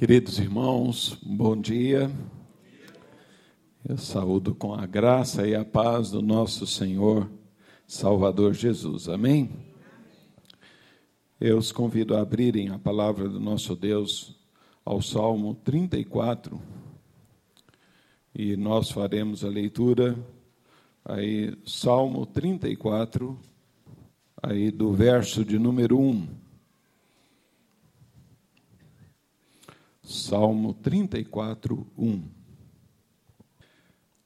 Queridos 0.00 0.38
irmãos, 0.38 1.18
bom 1.22 1.54
dia. 1.54 2.10
Eu 3.86 3.98
saúdo 3.98 4.54
com 4.54 4.72
a 4.72 4.86
graça 4.86 5.46
e 5.46 5.54
a 5.54 5.62
paz 5.62 6.10
do 6.10 6.22
nosso 6.22 6.66
Senhor 6.66 7.30
Salvador 7.86 8.54
Jesus. 8.54 9.10
Amém? 9.10 9.50
Eu 11.38 11.58
os 11.58 11.70
convido 11.70 12.16
a 12.16 12.22
abrirem 12.22 12.70
a 12.70 12.78
palavra 12.78 13.28
do 13.28 13.38
nosso 13.38 13.76
Deus 13.76 14.34
ao 14.86 15.02
Salmo 15.02 15.54
34. 15.56 16.58
E 18.34 18.56
nós 18.56 18.90
faremos 18.90 19.44
a 19.44 19.48
leitura 19.48 20.18
aí 21.04 21.54
Salmo 21.66 22.24
34 22.24 23.38
aí 24.42 24.70
do 24.70 24.94
verso 24.94 25.44
de 25.44 25.58
número 25.58 26.00
1. 26.00 26.39
Salmo 30.10 30.74
34, 30.74 31.86
1. 31.96 32.22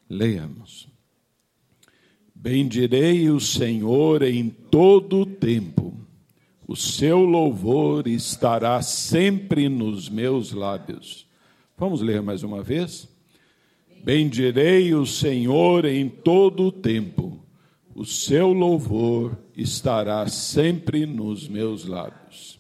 Leiamos. 0.09 0.89
Bendirei 2.35 3.29
o 3.29 3.39
Senhor 3.39 4.23
em 4.23 4.49
todo 4.49 5.21
o 5.21 5.27
tempo, 5.27 5.95
o 6.67 6.75
seu 6.75 7.19
louvor 7.19 8.09
estará 8.09 8.81
sempre 8.81 9.69
nos 9.69 10.09
meus 10.09 10.53
lábios. 10.53 11.27
Vamos 11.77 12.01
ler 12.01 12.23
mais 12.23 12.43
uma 12.43 12.63
vez? 12.63 13.07
Bendirei 14.03 14.95
o 14.95 15.05
Senhor 15.05 15.85
em 15.85 16.09
todo 16.09 16.65
o 16.65 16.73
tempo, 16.73 17.45
o 17.95 18.07
seu 18.07 18.55
louvor 18.55 19.39
estará 19.55 20.27
sempre 20.29 21.05
nos 21.05 21.47
meus 21.47 21.85
lábios. 21.85 22.54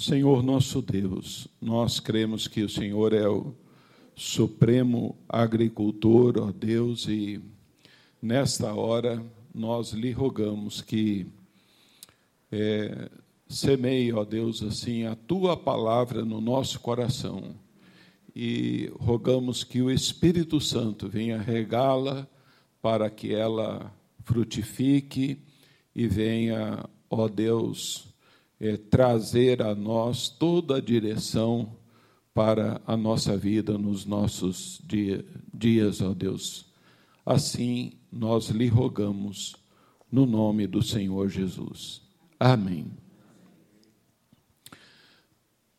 Senhor 0.00 0.42
nosso 0.42 0.80
Deus, 0.80 1.46
nós 1.60 2.00
cremos 2.00 2.48
que 2.48 2.62
o 2.62 2.70
Senhor 2.70 3.12
é 3.12 3.28
o 3.28 3.54
supremo 4.16 5.14
agricultor, 5.28 6.38
ó 6.38 6.50
Deus, 6.50 7.06
e 7.06 7.38
nesta 8.22 8.72
hora 8.72 9.22
nós 9.54 9.92
lhe 9.92 10.10
rogamos 10.10 10.80
que 10.80 11.26
é, 12.50 13.10
semeie, 13.46 14.10
ó 14.10 14.24
Deus, 14.24 14.62
assim, 14.62 15.04
a 15.04 15.14
tua 15.14 15.54
palavra 15.54 16.24
no 16.24 16.40
nosso 16.40 16.80
coração. 16.80 17.54
E 18.34 18.90
rogamos 18.98 19.62
que 19.62 19.82
o 19.82 19.90
Espírito 19.90 20.62
Santo 20.62 21.10
venha 21.10 21.36
regá-la 21.36 22.26
para 22.80 23.10
que 23.10 23.34
ela 23.34 23.94
frutifique 24.24 25.42
e 25.94 26.08
venha, 26.08 26.88
ó 27.10 27.28
Deus, 27.28 28.09
é, 28.60 28.76
trazer 28.76 29.62
a 29.62 29.74
nós 29.74 30.28
toda 30.28 30.76
a 30.76 30.80
direção 30.80 31.76
para 32.34 32.80
a 32.86 32.96
nossa 32.96 33.36
vida 33.36 33.78
nos 33.78 34.04
nossos 34.04 34.80
dia, 34.84 35.24
dias, 35.52 36.00
ó 36.00 36.12
Deus. 36.12 36.66
Assim 37.24 37.94
nós 38.12 38.48
lhe 38.50 38.66
rogamos, 38.66 39.56
no 40.12 40.26
nome 40.26 40.66
do 40.66 40.82
Senhor 40.82 41.28
Jesus. 41.28 42.02
Amém. 42.38 42.90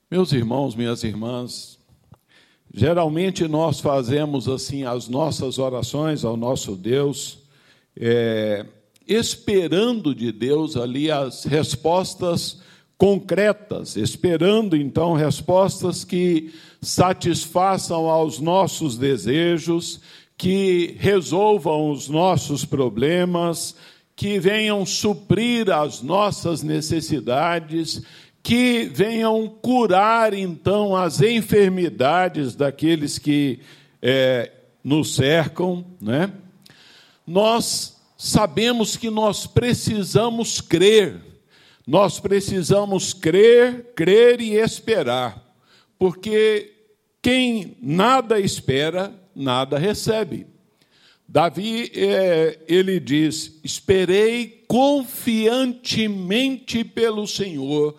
Meus 0.09 0.31
irmãos, 0.31 0.75
minhas 0.75 1.03
irmãs, 1.03 1.79
geralmente 2.73 3.47
nós 3.47 3.79
fazemos 3.79 4.47
assim 4.47 4.83
as 4.83 5.07
nossas 5.07 5.57
orações 5.57 6.25
ao 6.25 6.35
nosso 6.35 6.75
Deus, 6.75 7.39
é, 7.95 8.65
esperando 9.07 10.15
de 10.15 10.31
Deus 10.31 10.75
ali 10.75 11.11
as 11.11 11.43
respostas 11.45 12.61
concretas, 13.01 13.95
esperando 13.95 14.77
então 14.77 15.13
respostas 15.13 16.03
que 16.03 16.53
satisfaçam 16.79 18.07
aos 18.07 18.39
nossos 18.39 18.95
desejos, 18.95 19.99
que 20.37 20.97
resolvam 20.99 21.89
os 21.89 22.07
nossos 22.07 22.63
problemas, 22.63 23.75
que 24.15 24.37
venham 24.39 24.85
suprir 24.85 25.71
as 25.71 26.03
nossas 26.03 26.61
necessidades, 26.61 28.03
que 28.43 28.83
venham 28.93 29.47
curar 29.47 30.31
então 30.35 30.95
as 30.95 31.23
enfermidades 31.23 32.55
daqueles 32.55 33.17
que 33.17 33.61
é, 33.99 34.51
nos 34.83 35.15
cercam, 35.15 35.83
né? 35.99 36.31
Nós 37.25 37.97
sabemos 38.15 38.95
que 38.95 39.09
nós 39.09 39.47
precisamos 39.47 40.61
crer, 40.61 41.30
nós 41.85 42.19
precisamos 42.19 43.13
crer, 43.13 43.91
crer 43.95 44.41
e 44.41 44.55
esperar, 44.55 45.55
porque 45.97 46.73
quem 47.21 47.77
nada 47.81 48.39
espera, 48.39 49.13
nada 49.35 49.77
recebe. 49.77 50.47
Davi, 51.27 51.91
é, 51.95 52.57
ele 52.67 52.99
diz: 52.99 53.59
Esperei 53.63 54.63
confiantemente 54.67 56.83
pelo 56.83 57.27
Senhor, 57.27 57.95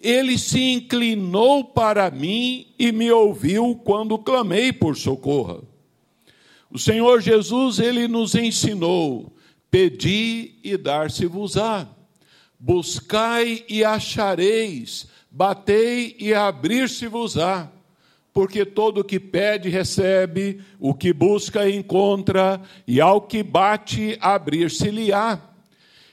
ele 0.00 0.38
se 0.38 0.60
inclinou 0.60 1.64
para 1.64 2.10
mim 2.10 2.68
e 2.78 2.90
me 2.90 3.10
ouviu 3.10 3.78
quando 3.84 4.18
clamei 4.18 4.72
por 4.72 4.96
socorro. 4.96 5.68
O 6.70 6.78
Senhor 6.78 7.20
Jesus, 7.20 7.78
ele 7.78 8.08
nos 8.08 8.34
ensinou 8.34 9.30
Pedi 9.72 10.56
e 10.62 10.76
dar-se-vos-á. 10.76 11.88
Buscai 12.64 13.64
e 13.68 13.82
achareis. 13.82 15.08
Batei 15.28 16.14
e 16.16 16.32
abrir-se-vos-á. 16.32 17.68
Porque 18.32 18.64
todo 18.64 19.00
o 19.00 19.04
que 19.04 19.18
pede 19.18 19.68
recebe, 19.68 20.60
o 20.78 20.94
que 20.94 21.12
busca 21.12 21.68
encontra, 21.68 22.62
e 22.86 23.00
ao 23.00 23.20
que 23.20 23.42
bate 23.42 24.16
abrir-se-lhe-á. 24.20 25.40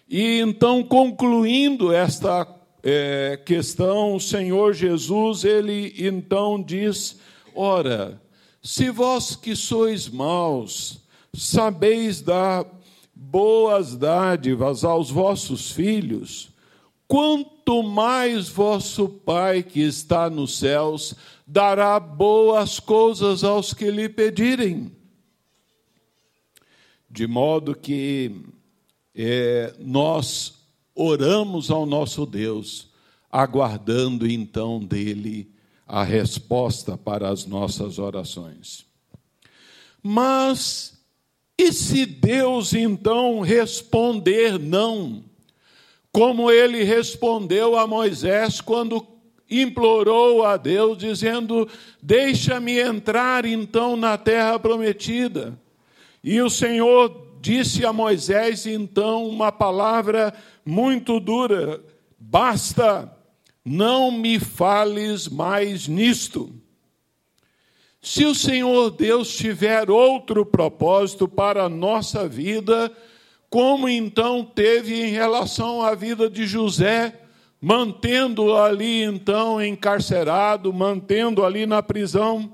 E 0.09 0.39
então, 0.39 0.81
concluindo 0.81 1.93
esta 1.93 2.47
é, 2.81 3.39
questão, 3.45 4.15
o 4.15 4.19
Senhor 4.19 4.73
Jesus, 4.73 5.43
ele 5.43 5.93
então 5.99 6.59
diz: 6.59 7.19
Ora, 7.53 8.19
se 8.59 8.89
vós 8.89 9.35
que 9.35 9.55
sois 9.55 10.09
maus, 10.09 10.99
sabeis 11.31 12.21
dar 12.21 12.65
boas 13.21 13.97
dádivas 13.97 14.85
aos 14.85 15.09
vossos 15.09 15.71
filhos, 15.71 16.49
quanto 17.05 17.83
mais 17.83 18.47
vosso 18.47 19.09
Pai 19.09 19.61
que 19.61 19.81
está 19.81 20.29
nos 20.29 20.57
céus 20.57 21.13
dará 21.45 21.99
boas 21.99 22.79
coisas 22.79 23.43
aos 23.43 23.73
que 23.73 23.91
lhe 23.91 24.07
pedirem. 24.07 24.95
De 27.09 27.27
modo 27.27 27.75
que 27.75 28.41
é, 29.13 29.73
nós 29.79 30.53
oramos 30.95 31.69
ao 31.69 31.85
nosso 31.85 32.25
Deus, 32.25 32.87
aguardando 33.29 34.25
então 34.25 34.79
dele 34.79 35.51
a 35.85 36.03
resposta 36.03 36.97
para 36.97 37.29
as 37.29 37.45
nossas 37.45 37.99
orações. 37.99 38.85
Mas 40.01 40.98
e 41.61 41.73
se 41.73 42.05
Deus 42.05 42.73
então 42.73 43.41
responder 43.41 44.57
não, 44.57 45.25
como 46.09 46.49
ele 46.49 46.83
respondeu 46.83 47.77
a 47.77 47.85
Moisés 47.85 48.61
quando 48.61 49.05
implorou 49.51 50.45
a 50.45 50.55
Deus, 50.55 50.97
dizendo: 50.97 51.67
Deixa-me 52.01 52.79
entrar 52.79 53.43
então 53.43 53.97
na 53.97 54.17
terra 54.17 54.57
prometida. 54.57 55.59
E 56.23 56.41
o 56.41 56.49
Senhor 56.49 57.27
disse 57.41 57.85
a 57.85 57.91
Moisés 57.91 58.65
então 58.65 59.27
uma 59.27 59.51
palavra 59.51 60.33
muito 60.65 61.19
dura: 61.19 61.83
Basta, 62.17 63.13
não 63.65 64.09
me 64.09 64.39
fales 64.39 65.27
mais 65.27 65.89
nisto. 65.89 66.55
Se 68.01 68.25
o 68.25 68.33
Senhor 68.33 68.91
Deus 68.91 69.35
tiver 69.35 69.89
outro 69.89 70.45
propósito 70.45 71.27
para 71.27 71.63
a 71.63 71.69
nossa 71.69 72.27
vida, 72.27 72.91
como 73.49 73.89
então 73.89 74.43
teve 74.43 75.03
em 75.03 75.09
relação 75.09 75.81
à 75.81 75.93
vida 75.95 76.29
de 76.29 76.47
José, 76.47 77.19
mantendo 77.61 78.55
ali 78.55 79.03
então 79.03 79.61
encarcerado, 79.61 80.71
mantendo 80.71 81.43
ali 81.43 81.65
na 81.65 81.83
prisão, 81.83 82.53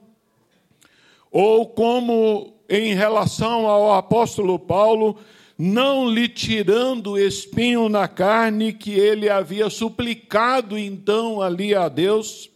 ou 1.31 1.67
como 1.67 2.55
em 2.67 2.95
relação 2.95 3.67
ao 3.67 3.93
apóstolo 3.93 4.57
Paulo, 4.57 5.17
não 5.57 6.09
lhe 6.09 6.27
tirando 6.27 7.11
o 7.11 7.19
espinho 7.19 7.87
na 7.87 8.07
carne 8.07 8.73
que 8.73 8.91
ele 8.91 9.29
havia 9.29 9.69
suplicado 9.69 10.77
então 10.77 11.39
ali 11.39 11.75
a 11.75 11.87
Deus, 11.87 12.49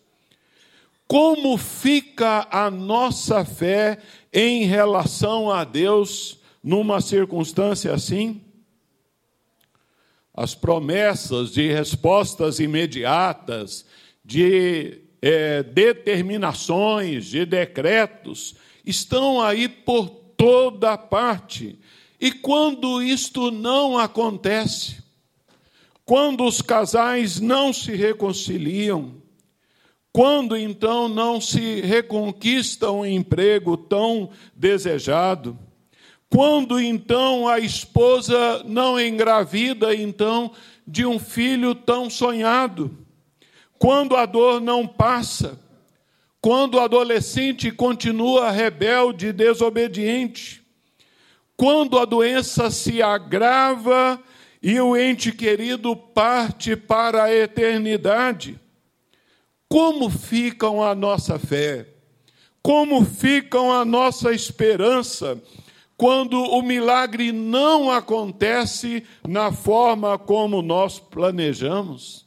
como 1.10 1.58
fica 1.58 2.48
a 2.52 2.70
nossa 2.70 3.44
fé 3.44 3.98
em 4.32 4.66
relação 4.66 5.50
a 5.50 5.64
Deus 5.64 6.38
numa 6.64 7.02
circunstância 7.02 7.92
assim? 7.92 8.40
As 10.32 10.54
promessas 10.54 11.52
de 11.52 11.68
respostas 11.72 12.60
imediatas, 12.60 13.88
de 14.24 15.02
é, 15.20 15.64
determinações, 15.64 17.26
de 17.26 17.44
decretos, 17.44 18.54
estão 18.86 19.42
aí 19.42 19.68
por 19.68 20.10
toda 20.38 20.96
parte. 20.96 21.80
E 22.22 22.32
quando 22.32 23.02
isto 23.02 23.50
não 23.50 23.98
acontece, 23.98 25.02
quando 26.06 26.46
os 26.46 26.62
casais 26.62 27.40
não 27.40 27.74
se 27.74 27.96
reconciliam, 27.96 29.19
quando 30.12 30.58
então 30.58 31.08
não 31.08 31.40
se 31.40 31.82
reconquista 31.82 32.92
um 32.92 33.06
emprego 33.06 33.78
tão 33.78 34.30
desejado, 34.56 35.58
quando 36.30 36.80
então 36.80 37.48
a 37.48 37.60
esposa 37.60 38.64
não 38.66 39.00
engravida 39.00 39.94
então 39.96 40.52
de 40.86 41.06
um 41.06 41.20
filho 41.20 41.76
tão 41.76 42.10
sonhado, 42.10 42.98
quando 43.78 44.16
a 44.16 44.26
dor 44.26 44.60
não 44.60 44.86
passa, 44.86 45.60
quando 46.42 46.76
o 46.76 46.80
adolescente 46.80 47.72
continua 47.72 48.52
rebelde 48.52 49.28
e 49.28 49.34
desobediente, 49.34 50.64
quando 51.56 52.00
a 52.00 52.06
doença 52.06 52.72
se 52.72 53.02
agrava 53.02 54.20
e 54.62 54.80
o 54.80 54.96
ente 54.96 55.32
querido 55.32 55.96
parte 55.96 56.76
para 56.76 57.24
a 57.24 57.36
eternidade, 57.36 58.60
como 59.70 60.10
ficam 60.10 60.84
a 60.84 60.96
nossa 60.96 61.38
fé? 61.38 61.86
Como 62.62 63.06
ficam 63.06 63.72
a 63.72 63.86
nossa 63.86 64.34
esperança 64.34 65.40
quando 65.96 66.42
o 66.42 66.62
milagre 66.64 67.32
não 67.32 67.92
acontece 67.92 69.04
na 69.28 69.52
forma 69.52 70.18
como 70.18 70.64
nós 70.64 70.98
planejamos? 70.98 72.26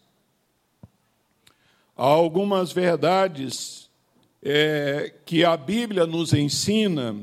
Há 1.97 2.05
algumas 2.05 2.71
verdades 2.71 3.91
é, 4.41 5.13
que 5.27 5.45
a 5.45 5.57
Bíblia 5.57 6.07
nos 6.07 6.33
ensina 6.33 7.17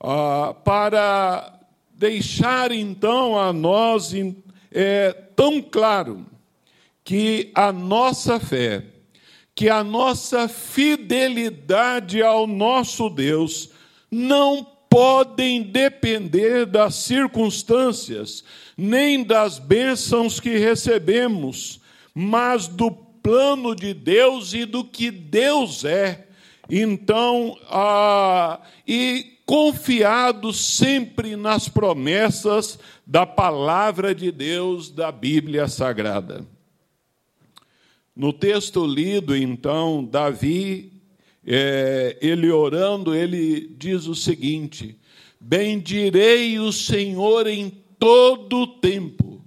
ah, 0.00 0.52
para 0.64 1.60
deixar 1.94 2.72
então 2.72 3.38
a 3.38 3.52
nós 3.52 4.12
é, 4.72 5.12
tão 5.12 5.62
claro 5.62 6.26
que 7.04 7.52
a 7.54 7.72
nossa 7.72 8.40
fé 8.40 8.91
que 9.62 9.70
a 9.70 9.84
nossa 9.84 10.48
fidelidade 10.48 12.20
ao 12.20 12.48
nosso 12.48 13.08
Deus 13.08 13.70
não 14.10 14.66
podem 14.90 15.62
depender 15.62 16.66
das 16.66 16.96
circunstâncias, 16.96 18.42
nem 18.76 19.22
das 19.22 19.60
bênçãos 19.60 20.40
que 20.40 20.58
recebemos, 20.58 21.80
mas 22.12 22.66
do 22.66 22.90
plano 22.90 23.72
de 23.76 23.94
Deus 23.94 24.52
e 24.52 24.64
do 24.64 24.82
que 24.82 25.12
Deus 25.12 25.84
é. 25.84 26.26
Então, 26.68 27.56
ah, 27.70 28.58
e 28.84 29.38
confiado 29.46 30.52
sempre 30.52 31.36
nas 31.36 31.68
promessas 31.68 32.80
da 33.06 33.24
palavra 33.24 34.12
de 34.12 34.32
Deus 34.32 34.90
da 34.90 35.12
Bíblia 35.12 35.68
Sagrada. 35.68 36.44
No 38.14 38.32
texto 38.32 38.86
lido, 38.86 39.34
então, 39.34 40.04
Davi, 40.04 40.92
é, 41.46 42.18
ele 42.20 42.50
orando, 42.50 43.14
ele 43.14 43.74
diz 43.78 44.06
o 44.06 44.14
seguinte: 44.14 44.98
Bendirei 45.40 46.58
o 46.58 46.70
Senhor 46.72 47.46
em 47.46 47.70
todo 47.98 48.58
o 48.58 48.66
tempo, 48.66 49.42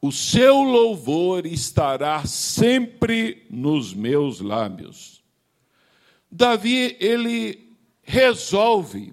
o 0.00 0.10
seu 0.10 0.62
louvor 0.62 1.44
estará 1.44 2.24
sempre 2.24 3.46
nos 3.50 3.92
meus 3.92 4.40
lábios. 4.40 5.22
Davi, 6.30 6.96
ele 7.00 7.76
resolve, 8.02 9.12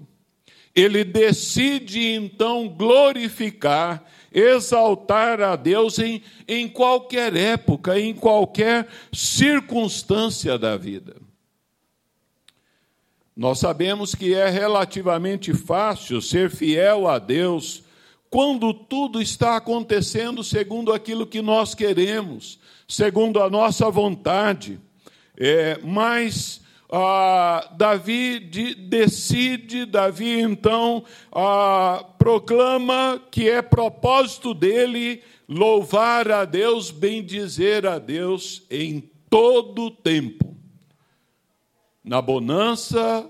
ele 0.73 1.03
decide 1.03 1.99
então 1.99 2.69
glorificar 2.69 4.05
exaltar 4.35 5.41
a 5.41 5.55
Deus 5.55 5.97
em, 5.97 6.21
em 6.45 6.67
qualquer 6.67 7.33
época, 7.37 7.97
em 7.97 8.13
qualquer 8.13 8.85
circunstância 9.13 10.59
da 10.59 10.75
vida. 10.75 11.15
Nós 13.35 13.59
sabemos 13.59 14.13
que 14.13 14.33
é 14.33 14.49
relativamente 14.49 15.53
fácil 15.53 16.21
ser 16.21 16.49
fiel 16.49 17.07
a 17.07 17.17
Deus 17.17 17.83
quando 18.29 18.73
tudo 18.73 19.21
está 19.21 19.55
acontecendo 19.55 20.43
segundo 20.43 20.91
aquilo 20.91 21.25
que 21.25 21.41
nós 21.41 21.73
queremos, 21.73 22.59
segundo 22.87 23.41
a 23.41 23.49
nossa 23.49 23.89
vontade. 23.89 24.79
É, 25.37 25.79
mas 25.81 26.61
ah, 26.91 27.69
Davi 27.77 28.39
de, 28.39 28.75
decide, 28.75 29.85
Davi 29.85 30.39
então 30.39 31.03
ah, 31.31 32.05
proclama 32.17 33.21
que 33.31 33.49
é 33.49 33.61
propósito 33.61 34.53
dele 34.53 35.21
louvar 35.47 36.31
a 36.31 36.45
Deus, 36.45 36.91
bendizer 36.91 37.85
a 37.85 37.99
Deus 37.99 38.63
em 38.69 39.01
todo 39.29 39.85
o 39.85 39.91
tempo. 39.91 40.55
Na 42.03 42.21
bonança, 42.21 43.29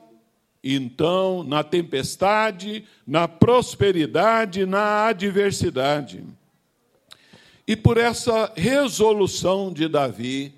então, 0.67 1.43
na 1.43 1.63
tempestade, 1.63 2.85
na 3.05 3.27
prosperidade, 3.27 4.65
na 4.65 5.05
adversidade. 5.05 6.23
E 7.67 7.75
por 7.75 7.97
essa 7.97 8.51
resolução 8.55 9.71
de 9.71 9.87
Davi, 9.87 10.53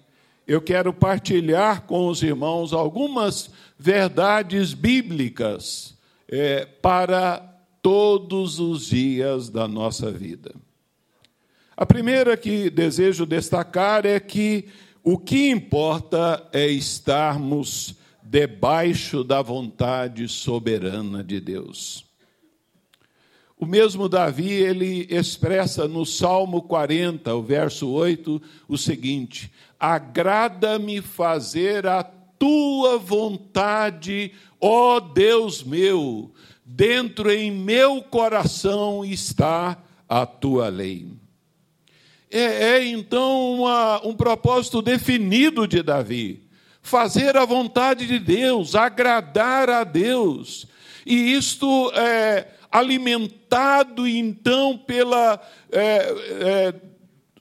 eu 0.47 0.61
quero 0.61 0.93
partilhar 0.93 1.81
com 1.81 2.07
os 2.07 2.23
irmãos 2.23 2.71
algumas 2.71 3.49
verdades 3.77 4.73
bíblicas 4.73 5.97
é, 6.27 6.65
para 6.65 7.39
todos 7.81 8.59
os 8.59 8.87
dias 8.87 9.49
da 9.49 9.67
nossa 9.67 10.09
vida. 10.09 10.55
A 11.75 11.85
primeira 11.85 12.37
que 12.37 12.69
desejo 12.69 13.25
destacar 13.25 14.05
é 14.05 14.19
que 14.19 14.65
o 15.03 15.17
que 15.17 15.49
importa 15.49 16.47
é 16.51 16.65
estarmos 16.67 17.95
debaixo 18.23 19.23
da 19.23 19.41
vontade 19.41 20.27
soberana 20.27 21.23
de 21.23 21.39
Deus. 21.39 22.06
O 23.59 23.65
mesmo 23.65 24.07
Davi, 24.07 24.51
ele 24.51 25.07
expressa 25.09 25.87
no 25.87 26.05
Salmo 26.05 26.61
40, 26.61 27.33
o 27.33 27.41
verso 27.41 27.89
8, 27.89 28.39
o 28.67 28.77
seguinte: 28.77 29.51
Agrada-me 29.79 31.01
fazer 31.01 31.87
a 31.87 32.03
tua 32.03 32.99
vontade, 32.99 34.31
ó 34.61 34.99
Deus 34.99 35.63
meu, 35.63 36.31
dentro 36.63 37.31
em 37.31 37.49
meu 37.51 37.99
coração 38.03 39.03
está 39.03 39.81
a 40.07 40.23
tua 40.25 40.69
lei. 40.69 41.07
É, 42.29 42.39
é 42.75 42.85
então 42.85 43.55
uma, 43.55 44.05
um 44.05 44.13
propósito 44.13 44.83
definido 44.83 45.67
de 45.67 45.81
Davi: 45.81 46.43
fazer 46.79 47.35
a 47.35 47.43
vontade 47.43 48.05
de 48.05 48.19
Deus, 48.19 48.75
agradar 48.75 49.67
a 49.67 49.83
Deus. 49.83 50.67
E 51.03 51.33
isto 51.33 51.91
é 51.95 52.49
alimentado 52.71 54.07
então 54.07 54.77
pela 54.77 55.39
é, 55.71 55.79
é, 55.79 56.75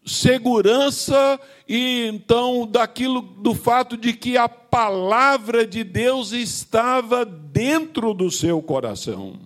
segurança 0.04 1.40
e 1.68 2.06
então 2.06 2.66
daquilo 2.66 3.20
do 3.20 3.54
fato 3.54 3.96
de 3.96 4.12
que 4.12 4.36
a 4.36 4.48
palavra 4.48 5.66
de 5.66 5.82
Deus 5.82 6.32
estava 6.32 7.24
dentro 7.24 8.14
do 8.14 8.30
seu 8.30 8.62
coração. 8.62 9.38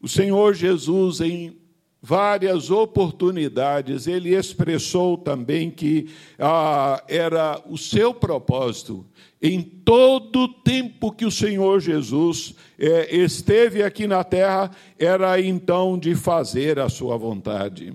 O 0.00 0.08
Senhor 0.08 0.54
Jesus 0.54 1.20
em 1.20 1.60
várias 2.02 2.70
oportunidades 2.70 4.06
ele 4.06 4.34
expressou 4.34 5.18
também 5.18 5.70
que 5.70 6.08
ah, 6.38 7.02
era 7.06 7.60
o 7.68 7.76
seu 7.76 8.14
propósito 8.14 9.04
em 9.42 9.62
todo 9.62 10.40
o 10.40 10.48
tempo 10.48 11.12
que 11.12 11.24
o 11.24 11.30
Senhor 11.30 11.80
Jesus 11.80 12.54
é, 12.78 13.14
esteve 13.16 13.82
aqui 13.82 14.06
na 14.06 14.22
terra, 14.22 14.70
era 14.98 15.40
então 15.40 15.98
de 15.98 16.14
fazer 16.14 16.78
a 16.78 16.88
sua 16.88 17.16
vontade. 17.16 17.94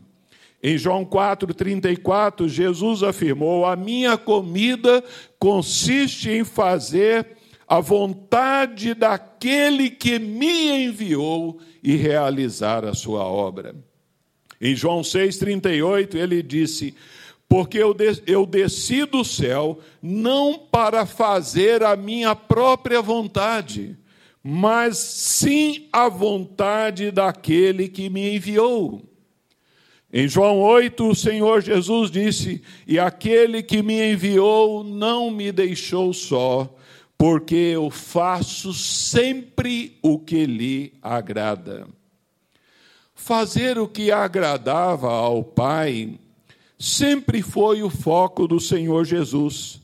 Em 0.64 0.78
João 0.78 1.06
4,34, 1.06 2.48
Jesus 2.48 3.04
afirmou: 3.04 3.66
A 3.66 3.76
minha 3.76 4.18
comida 4.18 5.04
consiste 5.38 6.32
em 6.32 6.44
fazer 6.44 7.28
a 7.68 7.80
vontade 7.80 8.96
daquele 8.96 9.92
que 9.92 10.18
me 10.18 10.86
enviou 10.86 11.60
e 11.84 11.96
realizar 11.96 12.84
a 12.84 12.96
sua 12.96 13.24
obra. 13.24 13.76
Em 14.60 14.76
João 14.76 15.02
6,38, 15.02 16.16
ele 16.16 16.42
disse: 16.42 16.96
porque 17.48 17.78
eu, 17.78 17.96
eu 18.26 18.46
desci 18.46 19.06
do 19.06 19.24
céu 19.24 19.80
não 20.02 20.58
para 20.58 21.06
fazer 21.06 21.84
a 21.84 21.96
minha 21.96 22.36
própria 22.36 23.02
vontade, 23.02 23.98
mas 24.44 24.98
sim 24.98 25.88
a 25.92 26.10
vontade 26.10 27.12
daquele 27.12 27.88
que 27.88 28.10
me 28.10 28.36
enviou. 28.36 29.02
Em 30.12 30.28
João 30.28 30.60
8, 30.60 31.10
o 31.10 31.16
Senhor 31.16 31.62
Jesus 31.62 32.10
disse: 32.10 32.62
E 32.88 32.98
aquele 32.98 33.62
que 33.62 33.82
me 33.82 34.14
enviou 34.14 34.84
não 34.84 35.30
me 35.30 35.52
deixou 35.52 36.14
só, 36.14 36.74
porque 37.18 37.56
eu 37.56 37.90
faço 37.90 38.74
sempre 38.74 39.98
o 40.02 40.18
que 40.18 40.46
lhe 40.46 40.94
agrada. 41.02 41.88
Fazer 43.14 43.78
o 43.78 43.88
que 43.88 44.12
agradava 44.12 45.12
ao 45.12 45.44
Pai 45.44 46.20
sempre 46.78 47.42
foi 47.42 47.84
o 47.84 47.90
foco 47.90 48.48
do 48.48 48.60
Senhor 48.60 49.06
Jesus. 49.06 49.82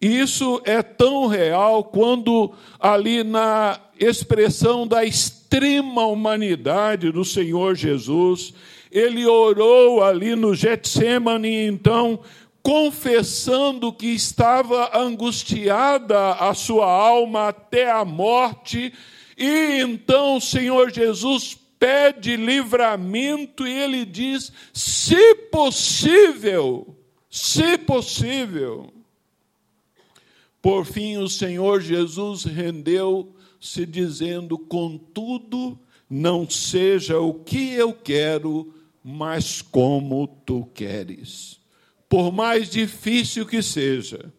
E 0.00 0.18
isso 0.18 0.62
é 0.64 0.82
tão 0.82 1.26
real 1.26 1.84
quando, 1.84 2.52
ali 2.78 3.22
na 3.22 3.78
expressão 3.98 4.86
da 4.86 5.04
extrema 5.04 6.06
humanidade 6.06 7.12
do 7.12 7.24
Senhor 7.24 7.74
Jesus, 7.74 8.54
ele 8.90 9.26
orou 9.26 10.02
ali 10.02 10.34
no 10.34 10.54
Getsemane, 10.54 11.66
então, 11.66 12.20
confessando 12.62 13.92
que 13.92 14.06
estava 14.06 14.98
angustiada 14.98 16.32
a 16.32 16.54
sua 16.54 16.86
alma 16.86 17.48
até 17.48 17.90
a 17.90 18.04
morte, 18.04 18.92
e 19.36 19.80
então 19.80 20.36
o 20.36 20.40
Senhor 20.40 20.90
Jesus 20.90 21.59
pede 21.80 22.36
livramento 22.36 23.66
e 23.66 23.72
ele 23.72 24.04
diz: 24.04 24.52
se 24.72 25.34
possível, 25.50 26.94
se 27.30 27.78
possível. 27.78 28.92
Por 30.60 30.84
fim, 30.84 31.16
o 31.16 31.28
Senhor 31.28 31.80
Jesus 31.80 32.44
rendeu-se, 32.44 33.86
dizendo: 33.86 34.58
Contudo, 34.58 35.78
não 36.08 36.48
seja 36.48 37.18
o 37.18 37.32
que 37.32 37.72
eu 37.72 37.94
quero, 37.94 38.74
mas 39.02 39.62
como 39.62 40.26
tu 40.44 40.66
queres. 40.74 41.58
Por 42.10 42.30
mais 42.30 42.68
difícil 42.68 43.46
que 43.46 43.62
seja, 43.62 44.32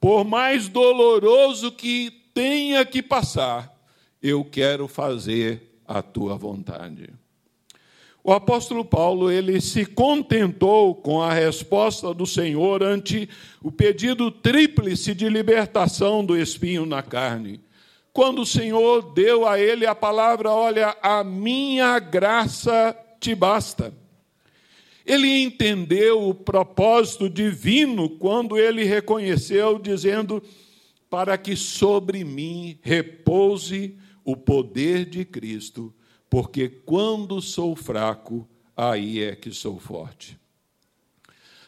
por 0.00 0.24
mais 0.24 0.68
doloroso 0.68 1.70
que 1.70 2.10
tenha 2.34 2.84
que 2.84 3.02
passar, 3.02 3.78
eu 4.22 4.44
quero 4.44 4.88
fazer 4.88 5.69
a 5.90 6.00
tua 6.02 6.36
vontade. 6.36 7.10
O 8.22 8.32
apóstolo 8.32 8.84
Paulo, 8.84 9.28
ele 9.28 9.60
se 9.60 9.84
contentou 9.84 10.94
com 10.94 11.20
a 11.20 11.32
resposta 11.32 12.14
do 12.14 12.24
Senhor 12.26 12.80
ante 12.80 13.28
o 13.60 13.72
pedido 13.72 14.30
tríplice 14.30 15.14
de 15.14 15.28
libertação 15.28 16.24
do 16.24 16.36
espinho 16.36 16.86
na 16.86 17.02
carne. 17.02 17.60
Quando 18.12 18.42
o 18.42 18.46
Senhor 18.46 19.12
deu 19.14 19.48
a 19.48 19.58
ele 19.58 19.84
a 19.84 19.94
palavra, 19.94 20.50
olha, 20.50 20.96
a 21.02 21.24
minha 21.24 21.98
graça 21.98 22.96
te 23.18 23.34
basta. 23.34 23.92
Ele 25.04 25.42
entendeu 25.42 26.28
o 26.28 26.34
propósito 26.34 27.28
divino 27.28 28.08
quando 28.08 28.56
ele 28.56 28.84
reconheceu, 28.84 29.78
dizendo: 29.78 30.40
Para 31.08 31.36
que 31.36 31.56
sobre 31.56 32.22
mim 32.22 32.78
repouse 32.82 33.96
o 34.24 34.36
poder 34.36 35.04
de 35.04 35.24
Cristo, 35.24 35.92
porque 36.28 36.68
quando 36.68 37.40
sou 37.40 37.74
fraco, 37.74 38.48
aí 38.76 39.22
é 39.22 39.34
que 39.34 39.50
sou 39.52 39.78
forte. 39.78 40.38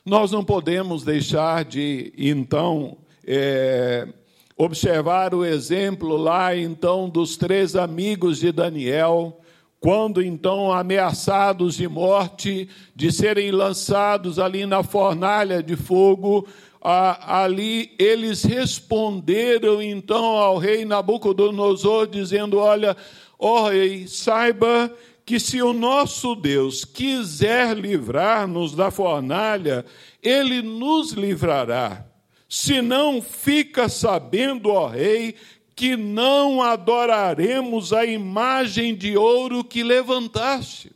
Nós 0.05 0.31
não 0.31 0.45
podemos 0.45 1.05
deixar 1.05 1.65
de, 1.65 2.13
então, 2.17 2.99
é, 3.25 4.09
observar 4.57 5.35
o 5.35 5.45
exemplo 5.45 6.17
lá, 6.17 6.57
então, 6.57 7.09
dos 7.09 7.37
três 7.37 7.77
amigos 7.77 8.41
de 8.41 8.51
Daniel, 8.51 9.41
quando 9.83 10.23
então 10.23 10.73
ameaçados 10.73 11.75
de 11.77 11.89
morte, 11.89 12.69
de 12.95 13.11
serem 13.11 13.51
lançados 13.51 14.39
ali 14.39 14.65
na 14.65 14.85
fornalha 14.85 15.61
de 15.61 15.75
fogo, 15.75 16.47
ali 16.83 17.95
eles 17.99 18.43
responderam 18.43 19.81
então 19.81 20.25
ao 20.25 20.59
rei 20.59 20.85
Nabucodonosor, 20.85 22.09
dizendo: 22.09 22.59
Olha, 22.59 22.97
ó 23.39 23.69
rei, 23.69 24.09
saiba 24.09 24.93
que 25.25 25.39
se 25.39 25.63
o 25.63 25.73
nosso 25.73 26.35
Deus 26.35 26.85
quiser 26.85 27.77
livrar-nos 27.77 28.75
da 28.75 28.91
fornalha, 28.91 29.85
ele 30.23 30.61
nos 30.61 31.13
livrará. 31.13 32.05
Se 32.49 32.83
não, 32.83 33.23
fica 33.23 33.89
sabendo, 33.89 34.69
ó 34.71 34.89
rei, 34.89 35.37
que 35.75 35.97
não 35.97 36.61
adoraremos 36.61 37.93
a 37.93 38.05
imagem 38.05 38.95
de 38.95 39.17
ouro 39.17 39.65
que 39.65 39.83
levantaste. 39.83 40.93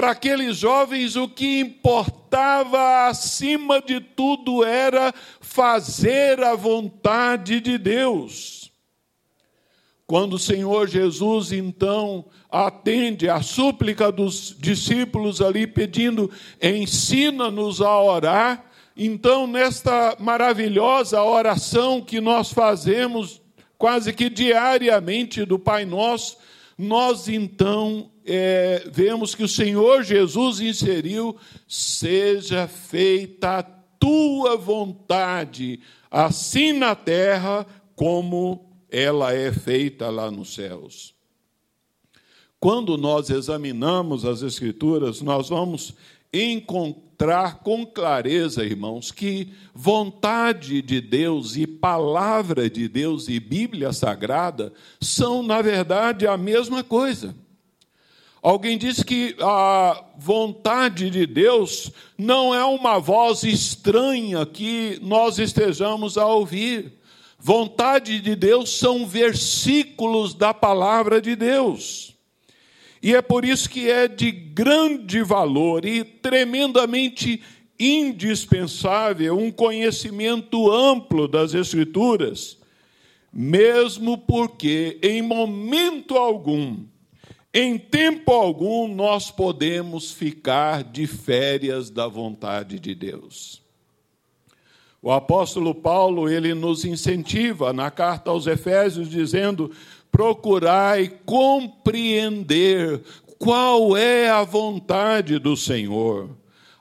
Para 0.00 0.12
aqueles 0.12 0.56
jovens, 0.56 1.14
o 1.14 1.28
que 1.28 1.60
importava 1.60 3.06
acima 3.08 3.82
de 3.82 4.00
tudo 4.00 4.64
era 4.64 5.12
fazer 5.42 6.42
a 6.42 6.54
vontade 6.54 7.60
de 7.60 7.76
Deus. 7.76 8.72
Quando 10.06 10.36
o 10.36 10.38
Senhor 10.38 10.88
Jesus, 10.88 11.52
então, 11.52 12.24
atende 12.50 13.28
a 13.28 13.42
súplica 13.42 14.10
dos 14.10 14.56
discípulos 14.58 15.42
ali, 15.42 15.66
pedindo: 15.66 16.30
ensina-nos 16.62 17.82
a 17.82 18.00
orar. 18.00 18.64
Então, 18.96 19.46
nesta 19.46 20.16
maravilhosa 20.18 21.22
oração 21.22 22.00
que 22.00 22.22
nós 22.22 22.50
fazemos 22.50 23.42
quase 23.76 24.14
que 24.14 24.30
diariamente 24.30 25.44
do 25.44 25.58
Pai 25.58 25.84
Nosso, 25.84 26.38
nós 26.80 27.28
então 27.28 28.10
é, 28.24 28.88
vemos 28.90 29.34
que 29.34 29.42
o 29.42 29.48
Senhor 29.48 30.02
Jesus 30.02 30.60
inseriu: 30.60 31.36
seja 31.68 32.66
feita 32.66 33.58
a 33.58 33.62
tua 33.62 34.56
vontade, 34.56 35.80
assim 36.10 36.72
na 36.72 36.94
terra 36.94 37.66
como 37.94 38.66
ela 38.90 39.34
é 39.34 39.52
feita 39.52 40.08
lá 40.08 40.30
nos 40.30 40.54
céus. 40.54 41.14
Quando 42.58 42.96
nós 42.96 43.28
examinamos 43.28 44.24
as 44.24 44.40
Escrituras, 44.40 45.20
nós 45.20 45.50
vamos 45.50 45.94
encontrar 46.32 47.09
com 47.62 47.84
clareza, 47.84 48.64
irmãos, 48.64 49.12
que 49.12 49.52
vontade 49.74 50.80
de 50.80 51.00
Deus 51.00 51.54
e 51.54 51.66
palavra 51.66 52.70
de 52.70 52.88
Deus 52.88 53.28
e 53.28 53.38
Bíblia 53.38 53.92
Sagrada 53.92 54.72
são, 55.00 55.42
na 55.42 55.60
verdade, 55.60 56.26
a 56.26 56.38
mesma 56.38 56.82
coisa. 56.82 57.34
Alguém 58.42 58.78
disse 58.78 59.04
que 59.04 59.36
a 59.38 60.02
vontade 60.16 61.10
de 61.10 61.26
Deus 61.26 61.90
não 62.16 62.54
é 62.54 62.64
uma 62.64 62.98
voz 62.98 63.42
estranha 63.42 64.46
que 64.46 64.98
nós 65.02 65.38
estejamos 65.38 66.16
a 66.16 66.26
ouvir. 66.26 66.90
Vontade 67.38 68.18
de 68.20 68.34
Deus 68.34 68.70
são 68.70 69.06
versículos 69.06 70.32
da 70.32 70.54
palavra 70.54 71.20
de 71.20 71.36
Deus. 71.36 72.09
E 73.02 73.14
é 73.14 73.22
por 73.22 73.44
isso 73.44 73.68
que 73.68 73.90
é 73.90 74.06
de 74.06 74.30
grande 74.30 75.22
valor 75.22 75.84
e 75.84 76.04
tremendamente 76.04 77.42
indispensável 77.78 79.38
um 79.38 79.50
conhecimento 79.50 80.70
amplo 80.70 81.26
das 81.26 81.54
Escrituras, 81.54 82.58
mesmo 83.32 84.18
porque 84.18 84.98
em 85.02 85.22
momento 85.22 86.16
algum, 86.16 86.84
em 87.54 87.78
tempo 87.78 88.32
algum, 88.32 88.86
nós 88.86 89.30
podemos 89.30 90.12
ficar 90.12 90.84
de 90.84 91.06
férias 91.06 91.88
da 91.88 92.06
vontade 92.06 92.78
de 92.78 92.94
Deus. 92.94 93.62
O 95.02 95.10
apóstolo 95.10 95.74
Paulo, 95.74 96.28
ele 96.28 96.52
nos 96.52 96.84
incentiva 96.84 97.72
na 97.72 97.90
carta 97.90 98.30
aos 98.30 98.46
Efésios 98.46 99.08
dizendo: 99.08 99.70
procurai 100.10 101.12
compreender 101.24 103.02
qual 103.38 103.96
é 103.96 104.28
a 104.28 104.44
vontade 104.44 105.38
do 105.38 105.56
Senhor. 105.56 106.30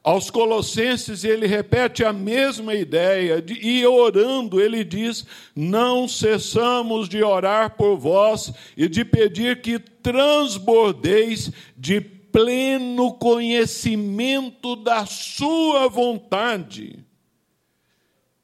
Aos 0.03 0.29
Colossenses, 0.29 1.24
ele 1.24 1.45
repete 1.45 2.03
a 2.03 2.12
mesma 2.12 2.74
ideia, 2.74 3.43
e 3.62 3.86
orando, 3.86 4.59
ele 4.59 4.83
diz: 4.83 5.25
Não 5.55 6.07
cessamos 6.07 7.07
de 7.07 7.21
orar 7.21 7.75
por 7.75 7.98
vós 7.98 8.51
e 8.77 8.88
de 8.88 9.03
pedir 9.03 9.62
que 9.62 9.77
transbordeis 9.77 11.51
de 11.77 12.00
pleno 12.00 13.13
conhecimento 13.13 14.75
da 14.77 15.05
Sua 15.05 15.88
vontade, 15.88 17.05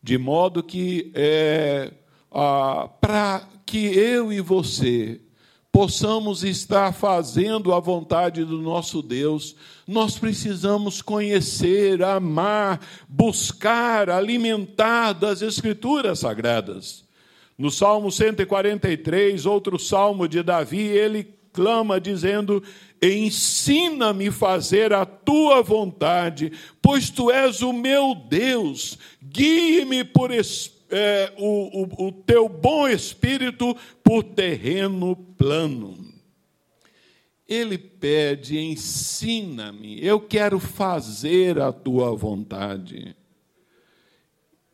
de 0.03 0.17
modo 0.17 0.61
que 0.61 1.11
é, 1.15 1.91
ah, 2.35 2.89
para 2.99 3.47
que 3.65 3.87
eu 3.87 4.31
e 4.31 4.41
você 4.41 5.21
possamos 5.71 6.43
estar 6.43 6.93
fazendo 6.93 7.73
a 7.73 7.79
vontade 7.79 8.43
do 8.43 8.61
nosso 8.61 9.01
Deus, 9.01 9.55
nós 9.87 10.17
precisamos 10.17 11.01
conhecer, 11.01 12.03
amar, 12.03 12.79
buscar, 13.09 14.09
alimentar 14.09 15.13
das 15.13 15.41
Escrituras 15.41 16.19
Sagradas. 16.19 17.05
No 17.57 17.71
Salmo 17.71 18.11
143, 18.11 19.45
outro 19.45 19.79
salmo 19.79 20.27
de 20.27 20.43
Davi, 20.43 20.81
ele 20.81 21.35
clama 21.53 21.99
dizendo: 22.01 22.61
Ensina-me 23.01 24.29
fazer 24.29 24.93
a 24.93 25.05
tua 25.05 25.61
vontade, 25.61 26.51
pois 26.81 27.09
tu 27.09 27.31
és 27.31 27.61
o 27.61 27.71
meu 27.71 28.13
Deus. 28.13 28.97
Guie-me 29.21 30.03
por 30.03 30.31
é, 30.89 31.33
o, 31.37 31.83
o, 31.83 32.07
o 32.07 32.11
teu 32.11 32.47
bom 32.47 32.87
espírito 32.87 33.75
por 34.03 34.23
terreno 34.23 35.15
plano. 35.15 35.97
Ele 37.47 37.77
pede: 37.77 38.57
ensina-me, 38.57 40.03
eu 40.03 40.19
quero 40.19 40.59
fazer 40.59 41.59
a 41.59 41.71
tua 41.71 42.15
vontade. 42.15 43.15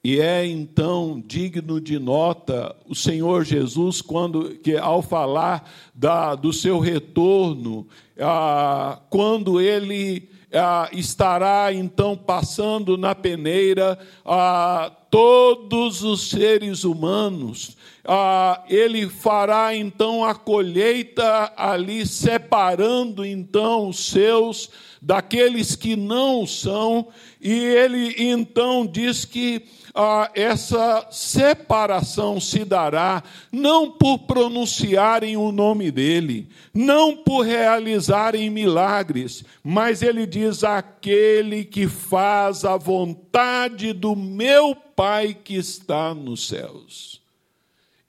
E 0.04 0.20
é 0.20 0.44
então 0.48 1.22
digno 1.24 1.80
de 1.80 2.00
nota 2.00 2.76
o 2.88 2.96
Senhor 2.96 3.46
Jesus 3.46 4.02
quando 4.02 4.56
que 4.56 4.76
ao 4.76 5.00
falar 5.02 5.70
da, 5.94 6.34
do 6.34 6.52
seu 6.52 6.80
retorno, 6.80 7.88
ah, 8.20 9.00
quando 9.12 9.62
ele 9.62 10.28
ah, 10.52 10.90
estará 10.92 11.72
então 11.72 12.18
passando 12.18 12.98
na 12.98 13.14
peneira 13.14 14.00
ah, 14.26 14.92
todos 15.12 16.02
os 16.04 16.30
seres 16.30 16.84
humanos. 16.86 17.78
Ah, 18.14 18.66
ele 18.68 19.08
fará 19.08 19.74
então 19.74 20.26
a 20.26 20.36
colheita 20.36 21.54
ali, 21.56 22.06
separando 22.06 23.26
então 23.26 23.88
os 23.88 24.10
seus 24.10 24.70
daqueles 25.02 25.78
que 25.78 25.96
não 25.96 26.46
são, 26.46 27.08
e 27.40 27.54
ele 27.54 28.14
então 28.18 28.86
diz 28.86 29.24
que 29.24 29.64
ah, 29.96 30.30
essa 30.36 31.08
separação 31.10 32.38
se 32.38 32.66
dará 32.66 33.24
não 33.50 33.90
por 33.90 34.20
pronunciarem 34.20 35.38
o 35.38 35.50
nome 35.50 35.90
dele, 35.90 36.50
não 36.74 37.16
por 37.16 37.44
realizarem 37.44 38.50
milagres, 38.50 39.42
mas 39.64 40.02
ele 40.02 40.26
diz: 40.26 40.66
aquele 40.66 41.64
que 41.64 41.88
faz 41.88 42.66
a 42.66 42.76
vontade 42.76 43.94
do 43.94 44.18
meu 44.18 44.76
Pai 44.76 45.34
que 45.34 45.56
está 45.56 46.14
nos 46.14 46.50
céus. 46.50 47.21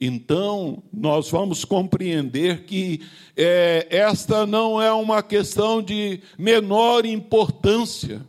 Então, 0.05 0.83
nós 0.91 1.29
vamos 1.29 1.63
compreender 1.63 2.63
que 2.63 3.01
é, 3.37 3.87
esta 3.89 4.45
não 4.45 4.81
é 4.81 4.91
uma 4.91 5.23
questão 5.23 5.81
de 5.81 6.19
menor 6.37 7.05
importância 7.05 8.21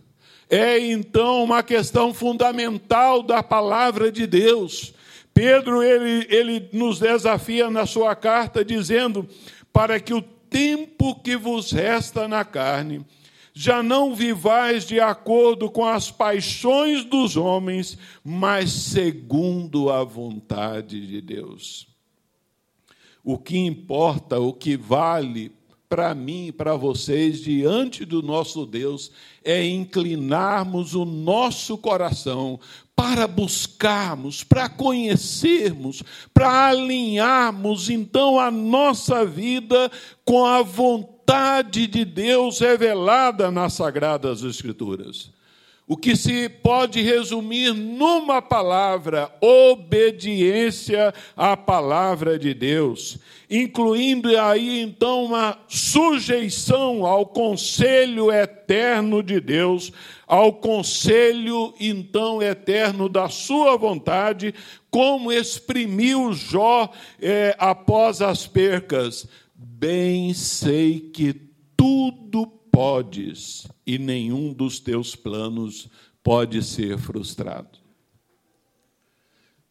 é 0.48 0.78
então 0.78 1.42
uma 1.42 1.62
questão 1.62 2.12
fundamental 2.12 3.22
da 3.22 3.42
palavra 3.42 4.12
de 4.12 4.26
Deus. 4.26 4.94
Pedro 5.32 5.82
ele, 5.82 6.26
ele 6.30 6.68
nos 6.72 7.00
desafia 7.00 7.68
na 7.70 7.86
sua 7.86 8.14
carta 8.14 8.64
dizendo 8.64 9.28
para 9.72 9.98
que 9.98 10.14
o 10.14 10.22
tempo 10.22 11.16
que 11.16 11.36
vos 11.36 11.72
resta 11.72 12.28
na 12.28 12.44
carne 12.44 13.04
já 13.54 13.84
não 13.84 14.12
vivais 14.16 14.84
de 14.84 14.98
acordo 14.98 15.70
com 15.70 15.84
as 15.84 16.10
paixões 16.10 17.04
dos 17.04 17.36
homens, 17.36 17.96
mas 18.24 18.72
segundo 18.72 19.90
a 19.90 20.02
vontade 20.02 21.06
de 21.06 21.20
Deus. 21.20 21.86
O 23.22 23.38
que 23.38 23.56
importa, 23.56 24.40
o 24.40 24.52
que 24.52 24.76
vale 24.76 25.52
para 25.88 26.12
mim 26.12 26.48
e 26.48 26.52
para 26.52 26.74
vocês 26.74 27.40
diante 27.40 28.04
do 28.04 28.20
nosso 28.20 28.66
Deus 28.66 29.12
é 29.44 29.64
inclinarmos 29.64 30.96
o 30.96 31.04
nosso 31.04 31.78
coração 31.78 32.58
para 32.96 33.28
buscarmos, 33.28 34.42
para 34.42 34.68
conhecermos, 34.68 36.02
para 36.32 36.66
alinharmos 36.66 37.88
então 37.88 38.40
a 38.40 38.50
nossa 38.50 39.24
vida 39.24 39.90
com 40.24 40.44
a 40.44 40.62
vontade 40.62 41.13
de 41.88 42.04
Deus 42.04 42.60
revelada 42.60 43.50
nas 43.50 43.74
Sagradas 43.74 44.42
Escrituras. 44.42 45.32
O 45.86 45.98
que 45.98 46.16
se 46.16 46.48
pode 46.48 47.02
resumir 47.02 47.74
numa 47.74 48.40
palavra: 48.40 49.30
obediência 49.38 51.12
à 51.36 51.56
palavra 51.56 52.38
de 52.38 52.54
Deus, 52.54 53.18
incluindo 53.50 54.28
aí 54.40 54.80
então 54.80 55.26
uma 55.26 55.58
sujeição 55.68 57.04
ao 57.04 57.26
conselho 57.26 58.32
eterno 58.32 59.22
de 59.22 59.38
Deus, 59.40 59.92
ao 60.26 60.54
conselho 60.54 61.74
então 61.78 62.42
eterno 62.42 63.06
da 63.06 63.28
Sua 63.28 63.76
vontade, 63.76 64.54
como 64.90 65.30
exprimiu 65.30 66.32
Jó 66.32 66.90
é, 67.20 67.54
após 67.58 68.22
as 68.22 68.46
percas. 68.46 69.28
Bem 69.76 70.32
sei 70.32 71.00
que 71.00 71.34
tudo 71.76 72.46
podes 72.46 73.66
e 73.84 73.98
nenhum 73.98 74.52
dos 74.52 74.78
teus 74.78 75.16
planos 75.16 75.88
pode 76.22 76.62
ser 76.62 76.96
frustrado. 76.96 77.80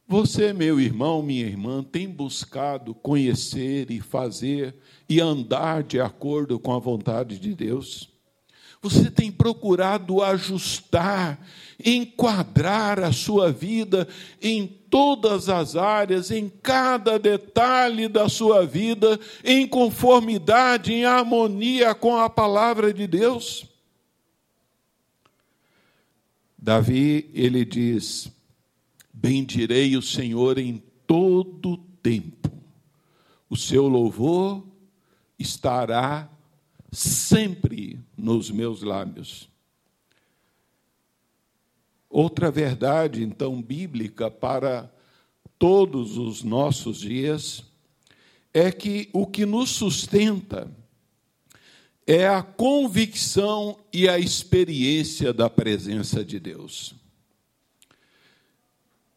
Você, 0.06 0.52
meu 0.52 0.78
irmão, 0.78 1.24
minha 1.24 1.46
irmã, 1.46 1.82
tem 1.82 2.10
buscado 2.10 2.94
conhecer 2.94 3.90
e 3.90 4.02
fazer 4.02 4.76
e 5.08 5.22
andar 5.22 5.84
de 5.84 6.02
acordo 6.02 6.60
com 6.60 6.74
a 6.74 6.80
vontade 6.80 7.40
de 7.40 7.56
Deus? 7.56 8.10
Você 8.82 9.10
tem 9.10 9.32
procurado 9.32 10.22
ajustar, 10.22 11.40
enquadrar 11.84 13.00
a 13.00 13.14
sua 13.14 13.54
vida 13.54 14.06
em 14.42 14.68
todas 14.94 15.50
as 15.50 15.76
áreas, 15.76 16.30
em 16.30 16.48
cada 16.48 17.18
detalhe 17.18 18.08
da 18.08 18.30
sua 18.30 18.64
vida, 18.64 19.20
em 19.44 19.68
conformidade, 19.68 20.94
em 20.94 21.04
harmonia 21.04 21.96
com 21.96 22.16
a 22.16 22.30
palavra 22.30 22.94
de 22.94 23.08
Deus? 23.08 23.66
Davi, 26.56 27.28
ele 27.34 27.66
diz: 27.66 28.32
Bendirei 29.12 29.98
o 29.98 30.02
Senhor 30.04 30.60
em 30.60 30.78
todo 31.08 31.78
tempo, 32.04 32.52
o 33.50 33.58
seu 33.58 33.88
louvor 33.88 34.64
estará 35.40 36.30
sempre 36.92 38.00
nos 38.16 38.52
meus 38.52 38.84
lábios. 38.84 39.50
Outra 42.16 42.52
verdade, 42.52 43.24
então, 43.24 43.60
bíblica 43.60 44.30
para 44.30 44.88
todos 45.58 46.16
os 46.16 46.44
nossos 46.44 47.00
dias 47.00 47.64
é 48.54 48.72
que 48.72 49.10
o 49.12 49.26
que 49.26 49.48
nos 49.48 49.72
sustenta 49.72 50.70
é 52.06 52.28
a 52.28 52.44
convicção 52.44 53.80
e 53.92 54.08
a 54.08 54.20
experiência 54.20 55.34
da 55.34 55.50
presença 55.50 56.24
de 56.24 56.40
Deus. 56.40 56.94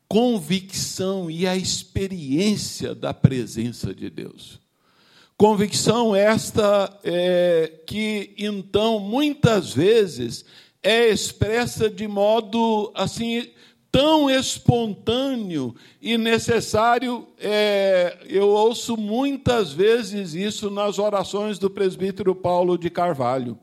Convicção 0.09 1.31
e 1.31 1.47
a 1.47 1.55
experiência 1.55 2.95
da 2.95 3.13
presença 3.13 3.95
de 3.95 4.09
Deus. 4.09 4.59
Convicção 5.37 6.17
esta 6.17 6.99
é, 7.05 7.83
que, 7.87 8.33
então, 8.39 8.99
muitas 8.99 9.75
vezes 9.75 10.47
é 10.83 11.09
expressa 11.09 11.91
de 11.91 12.07
modo 12.07 12.93
assim 12.95 13.51
tão 13.91 14.29
espontâneo 14.29 15.75
e 16.03 16.19
necessário. 16.19 17.27
É, 17.39 18.19
eu 18.29 18.49
ouço 18.49 18.97
muitas 18.97 19.73
vezes 19.73 20.35
isso 20.35 20.71
nas 20.71 20.99
orações 20.99 21.59
do 21.59 21.71
presbítero 21.71 22.35
Paulo 22.35 22.77
de 22.77 22.91
Carvalho. 22.91 23.59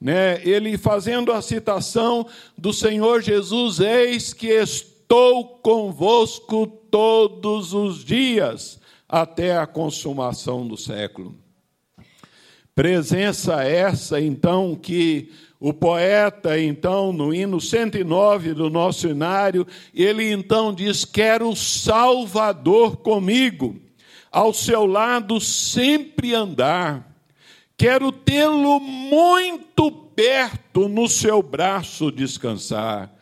Né? 0.00 0.40
Ele 0.42 0.78
fazendo 0.78 1.32
a 1.32 1.42
citação 1.42 2.26
do 2.56 2.72
Senhor 2.72 3.20
Jesus: 3.20 3.80
Eis 3.80 4.32
que 4.32 4.46
estou 4.46 5.44
convosco 5.58 6.66
todos 6.90 7.74
os 7.74 8.04
dias 8.04 8.80
até 9.08 9.56
a 9.56 9.66
consumação 9.66 10.66
do 10.66 10.76
século. 10.76 11.36
Presença 12.78 13.64
essa, 13.64 14.20
então, 14.20 14.76
que 14.76 15.32
o 15.58 15.72
poeta, 15.72 16.60
então, 16.60 17.12
no 17.12 17.34
hino 17.34 17.60
109 17.60 18.54
do 18.54 18.70
nosso 18.70 19.08
inário, 19.08 19.66
ele 19.92 20.30
então 20.30 20.72
diz: 20.72 21.04
Quero 21.04 21.48
o 21.48 21.56
Salvador 21.56 22.98
comigo, 22.98 23.74
ao 24.30 24.54
seu 24.54 24.86
lado 24.86 25.40
sempre 25.40 26.32
andar, 26.32 27.18
quero 27.76 28.12
tê-lo 28.12 28.78
muito 28.78 29.90
perto, 29.90 30.88
no 30.88 31.08
seu 31.08 31.42
braço 31.42 32.12
descansar. 32.12 33.12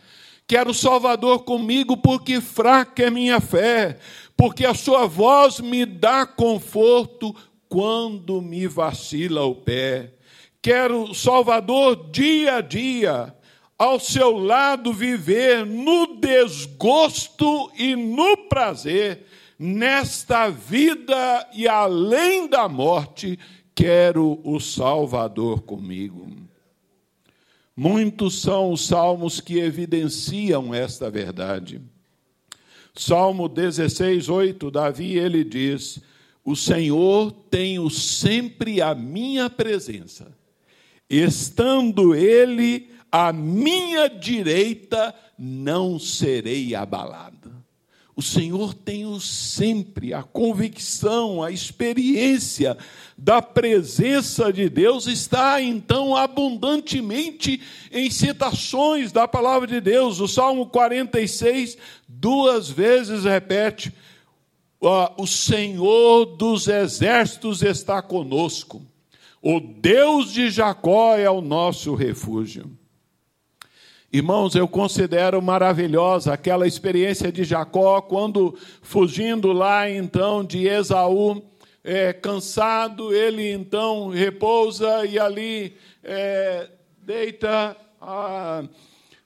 Quero 0.46 0.72
o 0.72 0.74
Salvador 0.74 1.44
comigo, 1.44 1.96
porque 1.96 2.42
fraca 2.42 3.04
é 3.04 3.10
minha 3.10 3.40
fé, 3.40 3.96
porque 4.36 4.66
a 4.66 4.74
sua 4.74 5.06
voz 5.06 5.60
me 5.60 5.86
dá 5.86 6.26
conforto 6.26 7.34
quando 7.68 8.40
me 8.40 8.66
vacila 8.66 9.44
o 9.44 9.54
pé. 9.54 10.14
Quero, 10.60 11.14
Salvador, 11.14 12.10
dia 12.10 12.56
a 12.56 12.60
dia, 12.60 13.34
ao 13.78 14.00
seu 14.00 14.36
lado 14.36 14.92
viver 14.92 15.64
no 15.64 16.16
desgosto 16.16 17.70
e 17.78 17.94
no 17.94 18.48
prazer, 18.48 19.26
nesta 19.58 20.48
vida 20.48 21.48
e 21.54 21.68
além 21.68 22.48
da 22.48 22.68
morte, 22.68 23.38
quero 23.74 24.40
o 24.42 24.58
Salvador 24.58 25.62
comigo. 25.62 26.26
Muitos 27.76 28.40
são 28.40 28.72
os 28.72 28.86
salmos 28.86 29.38
que 29.38 29.58
evidenciam 29.58 30.74
esta 30.74 31.10
verdade. 31.10 31.80
Salmo 32.94 33.46
16, 33.46 34.30
8, 34.30 34.70
Davi 34.70 35.18
ele 35.18 35.44
diz: 35.44 36.00
O 36.46 36.54
Senhor 36.54 37.32
tenho 37.50 37.90
sempre 37.90 38.80
a 38.80 38.94
minha 38.94 39.50
presença, 39.50 40.32
estando 41.10 42.14
Ele 42.14 42.88
à 43.10 43.32
minha 43.32 44.08
direita, 44.08 45.12
não 45.36 45.98
serei 45.98 46.72
abalado. 46.72 47.52
O 48.14 48.22
Senhor 48.22 48.74
tem 48.74 49.18
sempre 49.18 50.14
a 50.14 50.22
convicção, 50.22 51.42
a 51.42 51.50
experiência 51.50 52.78
da 53.18 53.42
presença 53.42 54.52
de 54.52 54.68
Deus 54.68 55.08
está 55.08 55.60
então 55.60 56.14
abundantemente 56.14 57.60
em 57.90 58.08
citações 58.08 59.10
da 59.10 59.26
palavra 59.26 59.66
de 59.66 59.80
Deus. 59.80 60.20
O 60.20 60.28
Salmo 60.28 60.66
46 60.66 61.76
duas 62.08 62.70
vezes 62.70 63.24
repete: 63.24 63.92
o 64.80 65.26
Senhor 65.26 66.26
dos 66.36 66.68
exércitos 66.68 67.62
está 67.62 68.02
conosco. 68.02 68.82
O 69.40 69.60
Deus 69.60 70.32
de 70.32 70.50
Jacó 70.50 71.16
é 71.16 71.30
o 71.30 71.40
nosso 71.40 71.94
refúgio. 71.94 72.70
Irmãos, 74.12 74.54
eu 74.54 74.66
considero 74.66 75.42
maravilhosa 75.42 76.32
aquela 76.32 76.66
experiência 76.66 77.30
de 77.30 77.44
Jacó 77.44 78.00
quando, 78.00 78.56
fugindo 78.80 79.52
lá 79.52 79.90
então 79.90 80.44
de 80.44 80.66
Esaú, 80.66 81.42
é, 81.84 82.12
cansado, 82.12 83.14
ele 83.14 83.52
então 83.52 84.08
repousa 84.08 85.04
e 85.06 85.18
ali 85.18 85.76
é, 86.02 86.68
deita 87.02 87.76
a, 88.00 88.64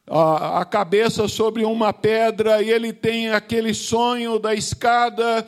a, 0.06 0.64
cabeça 0.64 1.28
sobre 1.28 1.64
uma 1.64 1.92
pedra 1.92 2.62
e 2.62 2.70
ele 2.70 2.92
tem 2.92 3.30
aquele 3.30 3.72
sonho 3.74 4.38
da 4.38 4.54
escada 4.54 5.46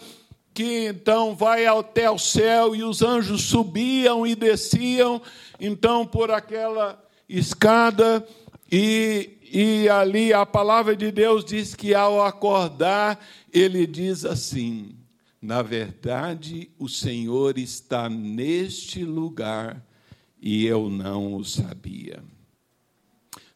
que 0.54 0.86
então 0.86 1.34
vai 1.34 1.66
até 1.66 2.10
o 2.10 2.18
céu 2.18 2.74
e 2.76 2.84
os 2.84 3.02
anjos 3.02 3.42
subiam 3.42 4.26
e 4.26 4.34
desciam 4.34 5.20
então 5.58 6.06
por 6.06 6.30
aquela 6.30 7.02
escada 7.28 8.26
e, 8.70 9.38
e 9.52 9.88
ali 9.90 10.32
a 10.32 10.46
palavra 10.46 10.96
de 10.96 11.10
Deus 11.10 11.44
diz 11.44 11.74
que 11.74 11.94
ao 11.94 12.24
acordar, 12.24 13.22
ele 13.52 13.86
diz 13.86 14.24
assim: 14.24 14.96
na 15.40 15.60
verdade, 15.60 16.70
o 16.78 16.88
Senhor 16.88 17.58
está 17.58 18.08
neste 18.08 19.04
lugar 19.04 19.84
e 20.40 20.64
eu 20.64 20.88
não 20.88 21.34
o 21.34 21.44
sabia. 21.44 22.22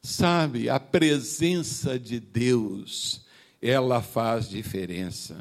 Sabe, 0.06 0.70
a 0.70 0.78
presença 0.78 1.98
de 1.98 2.20
Deus, 2.20 3.26
ela 3.60 4.00
faz 4.00 4.48
diferença. 4.48 5.36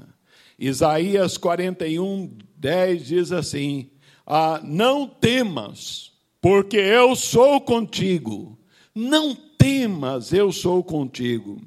Isaías 0.58 1.38
41, 1.38 2.36
10 2.58 3.06
diz 3.06 3.32
assim: 3.32 3.92
ah, 4.26 4.60
Não 4.64 5.08
temas, 5.08 6.14
porque 6.42 6.78
eu 6.78 7.16
sou 7.16 7.62
contigo. 7.62 8.58
Não 8.94 9.36
temas, 9.36 10.34
eu 10.34 10.52
sou 10.52 10.84
contigo. 10.84 11.62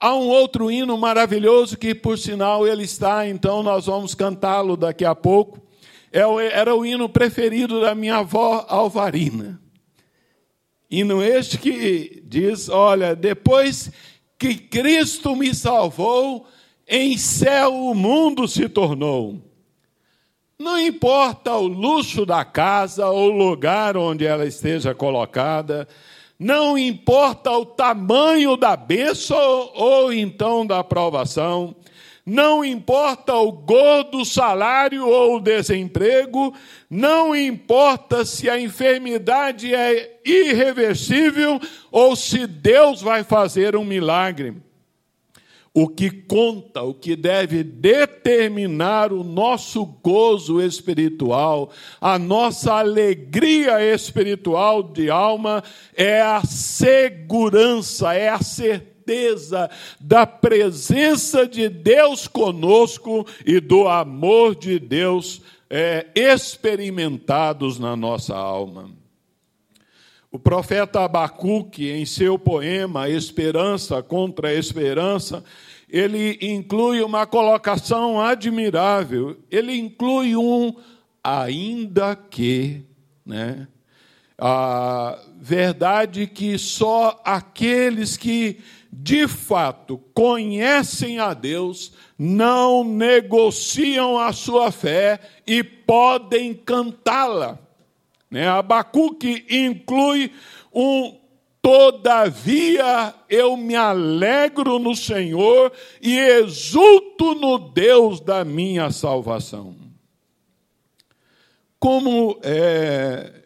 Há 0.00 0.14
um 0.14 0.26
outro 0.26 0.70
hino 0.70 0.96
maravilhoso 0.96 1.76
que, 1.76 1.94
por 1.94 2.16
sinal, 2.16 2.66
ele 2.66 2.84
está, 2.84 3.28
então 3.28 3.62
nós 3.62 3.84
vamos 3.84 4.14
cantá-lo 4.14 4.78
daqui 4.78 5.04
a 5.04 5.14
pouco. 5.14 5.60
É 6.10 6.22
era 6.58 6.74
o 6.74 6.86
hino 6.86 7.06
preferido 7.06 7.82
da 7.82 7.94
minha 7.94 8.16
avó 8.16 8.64
Alvarina. 8.66 9.62
Hino 10.90 11.22
este 11.22 11.58
que 11.58 12.22
diz: 12.26 12.68
Olha, 12.68 13.14
depois 13.16 13.90
que 14.38 14.54
Cristo 14.56 15.34
me 15.34 15.54
salvou, 15.54 16.46
em 16.86 17.16
céu 17.16 17.74
o 17.74 17.94
mundo 17.94 18.46
se 18.46 18.68
tornou. 18.68 19.40
Não 20.58 20.78
importa 20.78 21.54
o 21.54 21.66
luxo 21.66 22.24
da 22.24 22.44
casa 22.44 23.08
ou 23.08 23.30
o 23.30 23.36
lugar 23.36 23.96
onde 23.96 24.24
ela 24.24 24.46
esteja 24.46 24.94
colocada, 24.94 25.88
não 26.38 26.78
importa 26.78 27.50
o 27.50 27.66
tamanho 27.66 28.56
da 28.56 28.76
bênção 28.76 29.70
ou 29.74 30.12
então 30.12 30.66
da 30.66 30.80
aprovação, 30.80 31.74
não 32.26 32.64
importa 32.64 33.34
o 33.34 33.52
gordo 33.52 34.24
salário 34.24 35.06
ou 35.06 35.36
o 35.36 35.40
desemprego, 35.40 36.54
não 36.88 37.36
importa 37.36 38.24
se 38.24 38.48
a 38.48 38.58
enfermidade 38.58 39.74
é 39.74 40.20
irreversível 40.24 41.60
ou 41.92 42.16
se 42.16 42.46
Deus 42.46 43.02
vai 43.02 43.24
fazer 43.24 43.76
um 43.76 43.84
milagre. 43.84 44.54
O 45.76 45.88
que 45.88 46.08
conta, 46.08 46.82
o 46.82 46.94
que 46.94 47.16
deve 47.16 47.64
determinar 47.64 49.12
o 49.12 49.24
nosso 49.24 49.84
gozo 49.84 50.62
espiritual, 50.62 51.72
a 52.00 52.16
nossa 52.16 52.74
alegria 52.74 53.82
espiritual 53.92 54.84
de 54.84 55.10
alma, 55.10 55.64
é 55.94 56.22
a 56.22 56.42
segurança, 56.44 58.14
é 58.14 58.28
a 58.28 58.38
certeza 58.38 58.93
da 60.00 60.26
presença 60.26 61.46
de 61.46 61.68
Deus 61.68 62.26
conosco 62.26 63.26
e 63.44 63.60
do 63.60 63.88
amor 63.88 64.54
de 64.54 64.78
Deus 64.78 65.42
é, 65.68 66.06
experimentados 66.14 67.78
na 67.78 67.96
nossa 67.96 68.36
alma. 68.36 68.90
O 70.30 70.38
profeta 70.38 71.00
Abacuque, 71.00 71.90
em 71.90 72.04
seu 72.04 72.38
poema 72.38 73.08
Esperança 73.08 74.02
contra 74.02 74.52
Esperança, 74.52 75.44
ele 75.88 76.38
inclui 76.42 77.02
uma 77.02 77.24
colocação 77.24 78.20
admirável. 78.20 79.36
Ele 79.48 79.76
inclui 79.76 80.36
um 80.36 80.74
ainda 81.22 82.16
que, 82.16 82.82
né? 83.24 83.68
A 84.38 85.18
verdade 85.36 86.26
que 86.26 86.58
só 86.58 87.20
aqueles 87.24 88.16
que 88.16 88.60
de 88.92 89.26
fato 89.28 89.98
conhecem 90.12 91.18
a 91.18 91.34
Deus 91.34 91.92
não 92.18 92.84
negociam 92.84 94.18
a 94.18 94.32
sua 94.32 94.70
fé 94.70 95.20
e 95.46 95.62
podem 95.62 96.54
cantá-la. 96.54 97.58
Né? 98.30 98.48
Abacuque 98.48 99.46
inclui 99.48 100.32
um 100.72 101.16
Todavia 101.64 103.14
eu 103.26 103.56
me 103.56 103.74
alegro 103.74 104.78
no 104.78 104.94
Senhor 104.94 105.72
e 105.98 106.14
exulto 106.18 107.34
no 107.34 107.58
Deus 107.58 108.20
da 108.20 108.44
minha 108.44 108.90
salvação. 108.90 109.74
Como 111.80 112.38
é, 112.42 113.43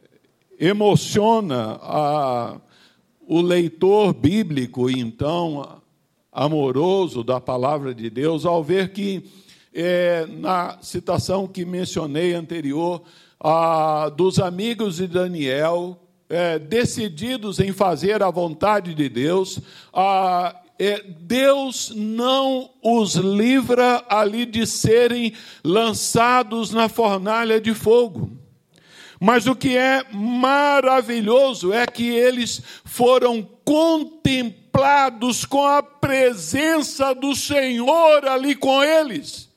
emociona 0.58 1.78
a, 1.80 2.56
o 3.26 3.40
leitor 3.40 4.12
bíblico, 4.12 4.90
então, 4.90 5.80
amoroso 6.32 7.22
da 7.22 7.40
palavra 7.40 7.94
de 7.94 8.10
Deus, 8.10 8.44
ao 8.44 8.62
ver 8.62 8.92
que, 8.92 9.24
é, 9.72 10.26
na 10.26 10.78
citação 10.80 11.46
que 11.46 11.64
mencionei 11.64 12.34
anterior, 12.34 13.02
ah, 13.40 14.10
dos 14.16 14.38
amigos 14.38 14.96
de 14.96 15.06
Daniel, 15.06 16.00
é, 16.28 16.58
decididos 16.58 17.58
em 17.58 17.72
fazer 17.72 18.22
a 18.22 18.30
vontade 18.30 18.94
de 18.94 19.08
Deus, 19.08 19.60
ah, 19.92 20.54
é, 20.78 21.02
Deus 21.02 21.92
não 21.94 22.70
os 22.82 23.14
livra 23.14 24.04
ali 24.08 24.46
de 24.46 24.66
serem 24.66 25.32
lançados 25.64 26.72
na 26.72 26.88
fornalha 26.88 27.60
de 27.60 27.74
fogo. 27.74 28.37
Mas 29.20 29.46
o 29.46 29.54
que 29.54 29.76
é 29.76 30.04
maravilhoso 30.12 31.72
é 31.72 31.86
que 31.86 32.08
eles 32.08 32.62
foram 32.84 33.42
contemplados 33.64 35.44
com 35.44 35.64
a 35.66 35.82
presença 35.82 37.14
do 37.14 37.34
Senhor 37.34 38.26
ali 38.26 38.54
com 38.54 38.82
eles. 38.82 39.48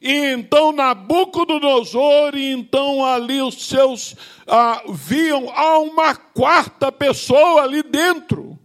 E 0.00 0.32
então 0.32 0.72
Nabucodonosor, 0.72 2.34
e 2.34 2.50
então 2.52 3.04
ali 3.04 3.42
os 3.42 3.66
seus 3.68 4.16
ah, 4.46 4.82
viam 4.88 5.50
há 5.50 5.78
uma 5.78 6.16
quarta 6.16 6.90
pessoa 6.90 7.62
ali 7.62 7.82
dentro. 7.82 8.58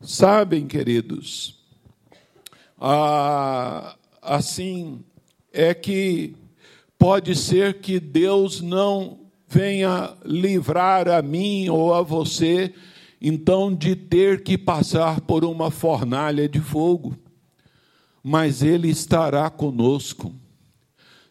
Sabem, 0.00 0.68
queridos, 0.68 1.58
ah, 2.80 3.96
assim 4.22 5.04
é 5.52 5.74
que 5.74 6.36
pode 7.06 7.36
ser 7.36 7.74
que 7.74 8.00
Deus 8.00 8.60
não 8.60 9.20
venha 9.46 10.12
livrar 10.24 11.08
a 11.08 11.22
mim 11.22 11.68
ou 11.68 11.94
a 11.94 12.02
você, 12.02 12.74
então, 13.20 13.72
de 13.72 13.94
ter 13.94 14.42
que 14.42 14.58
passar 14.58 15.20
por 15.20 15.44
uma 15.44 15.70
fornalha 15.70 16.48
de 16.48 16.60
fogo 16.60 17.16
mas 18.28 18.60
Ele 18.60 18.88
estará 18.88 19.48
conosco. 19.48 20.34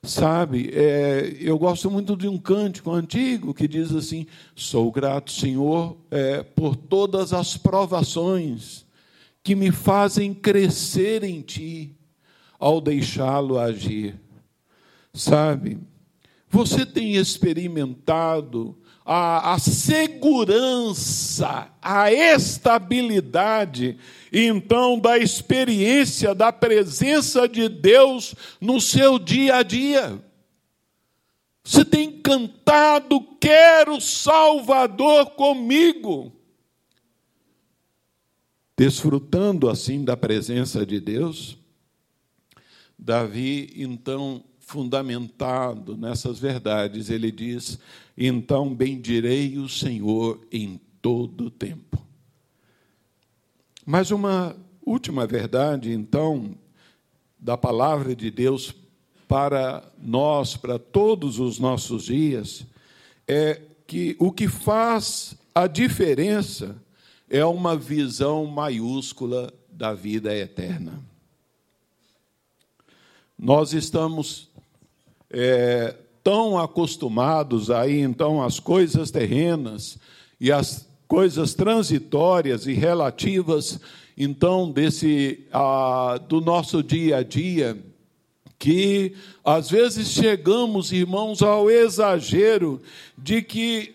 Sabe, 0.02 0.70
é, 0.74 1.36
eu 1.42 1.60
gosto 1.60 1.92
muito 1.92 2.16
de 2.16 2.26
um 2.26 2.38
cântico 2.38 2.90
antigo 2.90 3.54
que 3.54 3.68
diz 3.68 3.94
assim: 3.94 4.26
Sou 4.56 4.90
grato, 4.90 5.30
Senhor, 5.30 5.98
é, 6.10 6.42
por 6.42 6.78
todas 6.78 7.34
as 7.34 7.58
provações 7.58 8.86
que 9.44 9.56
me 9.56 9.74
fazem 9.74 10.34
crescer 10.34 11.22
em 11.26 11.42
Ti 11.42 11.94
ao 12.58 12.80
deixá-lo 12.80 13.60
agir. 13.60 14.25
Sabe, 15.16 15.80
você 16.50 16.86
tem 16.86 17.16
experimentado 17.16 18.78
a, 19.06 19.54
a 19.54 19.60
segurança, 19.60 21.72
a 21.82 22.12
estabilidade, 22.12 23.98
então, 24.32 25.00
da 25.00 25.18
experiência 25.18 26.36
da 26.36 26.52
presença 26.52 27.48
de 27.48 27.70
Deus 27.70 28.36
no 28.60 28.82
seu 28.82 29.18
dia 29.18 29.56
a 29.56 29.64
dia. 29.64 30.22
Você 31.64 31.86
tem 31.86 32.20
cantado, 32.20 33.22
quero 33.40 34.02
Salvador 34.02 35.32
comigo. 35.32 36.34
Desfrutando 38.78 39.70
assim 39.70 40.04
da 40.04 40.18
presença 40.18 40.86
de 40.86 41.00
Deus, 41.00 41.58
Davi, 43.00 43.72
então, 43.78 44.44
fundamentado 44.66 45.96
nessas 45.96 46.40
verdades, 46.40 47.10
ele 47.10 47.32
diz: 47.32 47.80
Então 48.18 48.74
bendirei 48.74 49.58
o 49.58 49.70
Senhor 49.70 50.46
em 50.52 50.82
todo 51.02 51.46
o 51.46 51.52
tempo. 51.52 52.04
Mas 53.86 54.10
uma 54.10 54.56
última 54.84 55.28
verdade, 55.28 55.92
então, 55.92 56.56
da 57.40 57.56
palavra 57.56 58.16
de 58.16 58.32
Deus 58.32 58.74
para 59.28 59.88
nós, 60.02 60.58
para 60.58 60.80
todos 60.80 61.40
os 61.40 61.60
nossos 61.60 62.06
dias, 62.06 62.66
é 63.28 63.62
que 63.86 64.16
o 64.20 64.32
que 64.32 64.48
faz 64.48 65.36
a 65.54 65.68
diferença 65.68 66.76
é 67.30 67.46
uma 67.46 67.78
visão 67.78 68.48
maiúscula 68.48 69.54
da 69.70 69.94
vida 69.94 70.36
eterna. 70.36 71.04
Nós 73.38 73.74
estamos 73.74 74.55
é, 75.32 75.96
tão 76.24 76.58
acostumados 76.58 77.70
aí, 77.70 78.02
então, 78.02 78.42
às 78.42 78.60
coisas 78.60 79.12
terrenas 79.12 79.98
e 80.40 80.52
às 80.52 80.88
coisas 81.08 81.54
transitórias 81.54 82.66
e 82.66 82.74
relativas, 82.74 83.80
então, 84.18 84.72
desse 84.72 85.46
ah, 85.52 86.20
do 86.28 86.42
nosso 86.42 86.82
dia 86.82 87.18
a 87.18 87.24
dia, 87.24 87.78
que 88.58 89.14
às 89.44 89.70
vezes 89.70 90.10
chegamos, 90.10 90.92
irmãos, 90.92 91.42
ao 91.42 91.70
exagero 91.70 92.82
de 93.18 93.42
que 93.42 93.95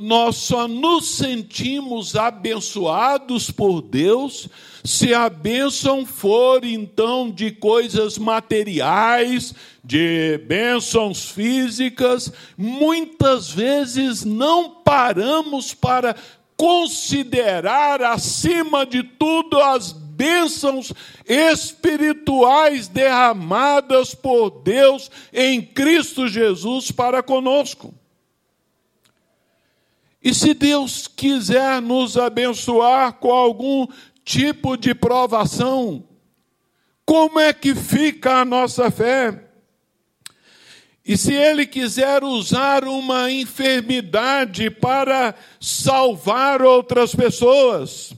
nós 0.00 0.36
só 0.36 0.68
nos 0.68 1.06
sentimos 1.08 2.14
abençoados 2.14 3.50
por 3.50 3.80
Deus 3.80 4.48
se 4.84 5.14
a 5.14 5.30
bênção 5.30 6.04
for 6.04 6.62
então 6.64 7.30
de 7.30 7.50
coisas 7.50 8.18
materiais, 8.18 9.54
de 9.82 10.38
bênçãos 10.46 11.30
físicas, 11.30 12.30
muitas 12.58 13.50
vezes 13.50 14.22
não 14.22 14.70
paramos 14.70 15.72
para 15.72 16.14
considerar 16.56 18.02
acima 18.02 18.84
de 18.84 19.02
tudo 19.02 19.58
as 19.58 19.92
bênçãos 19.92 20.92
espirituais 21.26 22.86
derramadas 22.86 24.14
por 24.14 24.50
Deus 24.62 25.10
em 25.32 25.62
Cristo 25.62 26.28
Jesus 26.28 26.90
para 26.90 27.22
conosco. 27.22 27.94
E 30.24 30.32
se 30.32 30.54
Deus 30.54 31.06
quiser 31.06 31.82
nos 31.82 32.16
abençoar 32.16 33.12
com 33.12 33.30
algum 33.30 33.86
tipo 34.24 34.74
de 34.74 34.94
provação, 34.94 36.02
como 37.04 37.38
é 37.38 37.52
que 37.52 37.74
fica 37.74 38.40
a 38.40 38.44
nossa 38.44 38.90
fé? 38.90 39.44
E 41.04 41.18
se 41.18 41.34
Ele 41.34 41.66
quiser 41.66 42.24
usar 42.24 42.84
uma 42.84 43.30
enfermidade 43.30 44.70
para 44.70 45.34
salvar 45.60 46.62
outras 46.62 47.14
pessoas, 47.14 48.14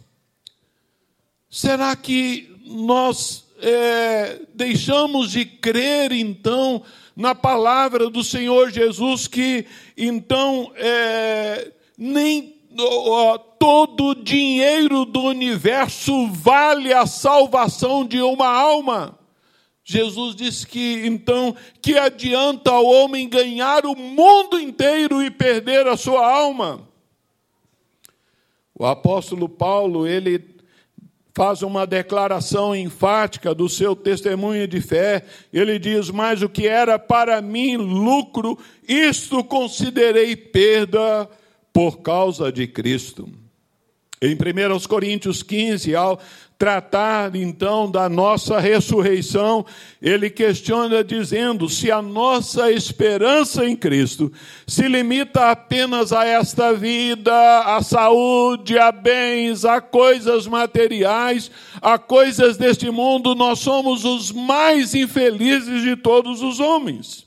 será 1.51 1.97
que 1.97 2.57
nós 2.64 3.45
é, 3.61 4.42
deixamos 4.55 5.33
de 5.33 5.45
crer 5.45 6.12
então 6.12 6.85
na 7.16 7.35
palavra 7.35 8.09
do 8.09 8.23
Senhor 8.23 8.71
Jesus 8.71 9.27
que 9.27 9.66
então 9.97 10.71
é, 10.77 11.73
nem 11.97 12.57
todo 13.59 14.09
o 14.09 14.15
dinheiro 14.15 15.05
do 15.05 15.23
universo 15.23 16.29
vale 16.29 16.93
a 16.93 17.07
salvação 17.07 18.07
de 18.07 18.21
uma 18.21 18.49
alma. 18.49 19.19
Jesus 19.85 20.35
disse 20.35 20.67
que 20.67 21.07
então 21.07 21.57
que 21.81 21.97
adianta 21.97 22.73
ao 22.73 22.85
homem 22.85 23.29
ganhar 23.29 23.87
o 23.87 23.95
mundo 23.95 24.59
inteiro 24.59 25.23
e 25.23 25.31
perder 25.31 25.87
a 25.87 25.97
sua 25.97 26.27
alma. 26.27 26.87
O 28.75 28.85
apóstolo 28.85 29.49
Paulo, 29.49 30.07
ele 30.07 30.57
faz 31.33 31.63
uma 31.63 31.87
declaração 31.87 32.75
enfática 32.75 33.55
do 33.55 33.69
seu 33.69 33.95
testemunho 33.95 34.67
de 34.67 34.81
fé. 34.81 35.25
Ele 35.53 35.79
diz: 35.79 36.11
Mas 36.11 36.43
o 36.43 36.49
que 36.49 36.67
era 36.67 36.99
para 36.99 37.41
mim 37.41 37.77
lucro, 37.77 38.59
isto 38.87 39.45
considerei 39.45 40.35
perda 40.35 41.31
por 41.77 41.99
causa 41.99 42.51
de 42.51 42.67
Cristo. 42.67 43.29
Em 44.23 44.35
1 44.35 44.89
Coríntios 44.89 45.43
15, 45.43 45.95
ao 45.95 46.19
tratar 46.59 47.37
então 47.37 47.91
da 47.91 48.09
nossa 48.09 48.59
ressurreição, 48.59 49.67
ele 50.01 50.31
questiona 50.31 51.05
dizendo: 51.05 51.69
se 51.69 51.91
a 51.91 52.01
nossa 52.01 52.73
esperança 52.73 53.67
em 53.67 53.77
Cristo 53.77 54.33
se 54.67 54.89
limita 54.89 55.51
apenas 55.51 56.15
a 56.15 56.25
esta 56.25 56.73
vida, 56.73 57.31
a 57.67 57.83
saúde, 57.83 58.79
a 58.79 58.91
bens, 58.91 59.67
a 59.67 59.79
coisas 59.79 60.47
materiais, 60.47 61.51
a 61.83 61.99
coisas 61.99 62.57
deste 62.57 62.91
mundo, 62.91 63.35
nós 63.35 63.59
somos 63.59 64.03
os 64.03 64.33
mais 64.33 64.95
infelizes 64.95 65.83
de 65.83 65.95
todos 65.95 66.41
os 66.41 66.59
homens. 66.59 67.27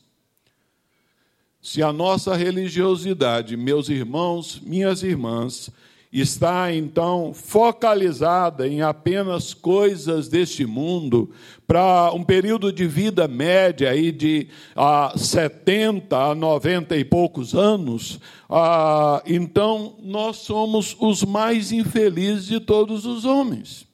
Se 1.61 1.83
a 1.83 1.91
nossa 1.91 2.35
religiosidade, 2.35 3.57
meus 3.57 3.89
irmãos, 3.89 4.61
minhas 4.63 5.03
irmãs, 5.03 5.69
está 6.11 6.73
então 6.73 7.33
focalizada 7.33 8.67
em 8.67 8.81
apenas 8.81 9.53
coisas 9.53 10.27
deste 10.27 10.65
mundo, 10.65 11.29
para 11.67 12.11
um 12.13 12.23
período 12.23 12.73
de 12.73 12.87
vida 12.87 13.27
média 13.27 13.91
aí 13.91 14.11
de 14.11 14.47
ah, 14.75 15.13
70 15.15 16.17
a 16.17 16.33
90 16.33 16.97
e 16.97 17.03
poucos 17.03 17.53
anos, 17.53 18.19
ah, 18.49 19.21
então 19.25 19.97
nós 20.01 20.37
somos 20.37 20.95
os 20.99 21.23
mais 21.23 21.71
infelizes 21.71 22.45
de 22.45 22.59
todos 22.59 23.05
os 23.05 23.25
homens. 23.25 23.85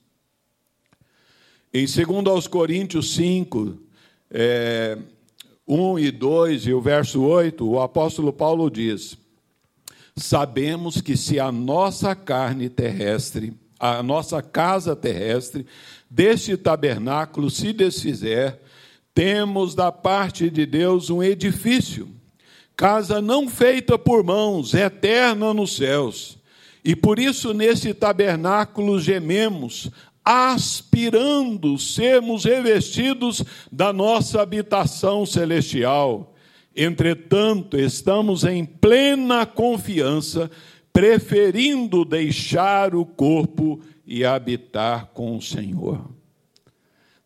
Em 1.73 1.86
2 1.86 2.28
aos 2.28 2.47
Coríntios 2.47 3.13
5, 3.15 3.78
é, 4.32 4.97
1 5.67 5.99
e 5.99 6.12
2 6.12 6.67
e 6.67 6.73
o 6.73 6.82
verso 6.82 7.21
8, 7.23 7.67
o 7.67 7.82
apóstolo 7.82 8.32
Paulo 8.32 8.69
diz: 8.69 9.17
Sabemos 10.15 11.01
que 11.01 11.17
se 11.17 11.39
a 11.39 11.51
nossa 11.51 12.15
carne 12.15 12.69
terrestre, 12.69 13.54
a 13.80 14.04
nossa 14.04 14.41
casa 14.41 14.95
terrestre, 14.95 15.65
deste 16.10 16.56
tabernáculo 16.56 17.49
se 17.49 17.73
desfizer, 17.73 18.60
temos 19.13 19.73
da 19.73 19.91
parte 19.91 20.49
de 20.49 20.65
Deus 20.65 21.10
um 21.10 21.23
edifício, 21.23 22.08
casa 22.75 23.19
não 23.19 23.47
feita 23.49 23.97
por 23.97 24.23
mãos, 24.23 24.73
eterna 24.73 25.54
nos 25.54 25.75
céus. 25.75 26.38
E 26.84 26.95
por 26.95 27.17
isso 27.17 27.51
nesse 27.51 27.95
tabernáculo 27.95 28.99
gememos, 28.99 29.89
aspirando 30.26 31.78
sermos 31.78 32.46
revestidos 32.46 33.44
da 33.72 33.94
nossa 33.94 34.42
habitação 34.42 35.26
celestial. 35.26 36.34
Entretanto, 36.76 37.78
estamos 37.78 38.44
em 38.44 38.66
plena 38.66 39.46
confiança, 39.46 40.50
preferindo 40.92 42.04
deixar 42.04 42.96
o 42.96 43.06
corpo 43.06 43.80
e 44.06 44.26
habitar 44.26 45.12
com 45.14 45.38
o 45.38 45.42
Senhor. 45.42 46.10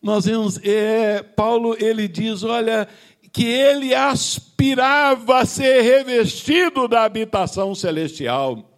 Nós 0.01 0.25
vemos, 0.25 0.59
é, 0.63 1.23
Paulo 1.23 1.75
ele 1.79 2.07
diz, 2.07 2.43
olha, 2.43 2.87
que 3.31 3.45
ele 3.45 3.93
aspirava 3.93 5.39
a 5.39 5.45
ser 5.45 5.81
revestido 5.81 6.87
da 6.87 7.03
habitação 7.03 7.75
celestial. 7.75 8.68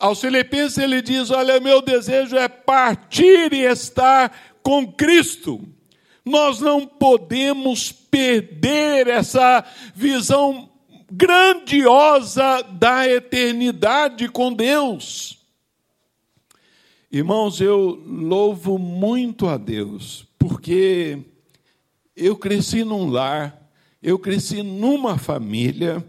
Aos 0.00 0.22
Filipenses 0.22 0.78
ele 0.78 1.02
diz: 1.02 1.30
Olha, 1.30 1.60
meu 1.60 1.82
desejo 1.82 2.34
é 2.36 2.48
partir 2.48 3.52
e 3.52 3.64
estar 3.64 4.34
com 4.62 4.90
Cristo. 4.90 5.60
Nós 6.24 6.58
não 6.58 6.86
podemos 6.86 7.92
perder 7.92 9.08
essa 9.08 9.62
visão 9.94 10.70
grandiosa 11.10 12.62
da 12.62 13.06
eternidade 13.06 14.28
com 14.28 14.52
Deus. 14.52 15.38
Irmãos, 17.12 17.60
eu 17.60 18.02
louvo 18.06 18.78
muito 18.78 19.48
a 19.48 19.58
Deus, 19.58 20.26
porque 20.38 21.18
eu 22.16 22.36
cresci 22.36 22.84
num 22.84 23.10
lar, 23.10 23.70
eu 24.02 24.18
cresci 24.18 24.62
numa 24.62 25.18
família, 25.18 26.04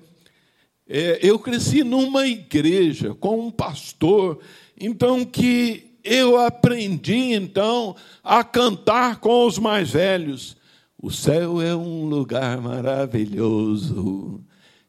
eu 1.21 1.39
cresci 1.39 1.83
numa 1.83 2.27
igreja 2.27 3.15
com 3.15 3.47
um 3.47 3.51
pastor, 3.51 4.39
então 4.79 5.23
que 5.23 5.95
eu 6.03 6.37
aprendi 6.37 7.33
então 7.33 7.95
a 8.23 8.43
cantar 8.43 9.19
com 9.19 9.45
os 9.45 9.57
mais 9.57 9.91
velhos. 9.91 10.57
O 11.01 11.09
céu 11.09 11.61
é 11.61 11.75
um 11.75 12.05
lugar 12.05 12.59
maravilhoso, 12.61 14.41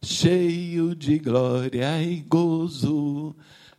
cheio 0.03 0.95
de 0.95 1.19
glória 1.19 2.03
e 2.03 2.17
gozo. 2.17 3.35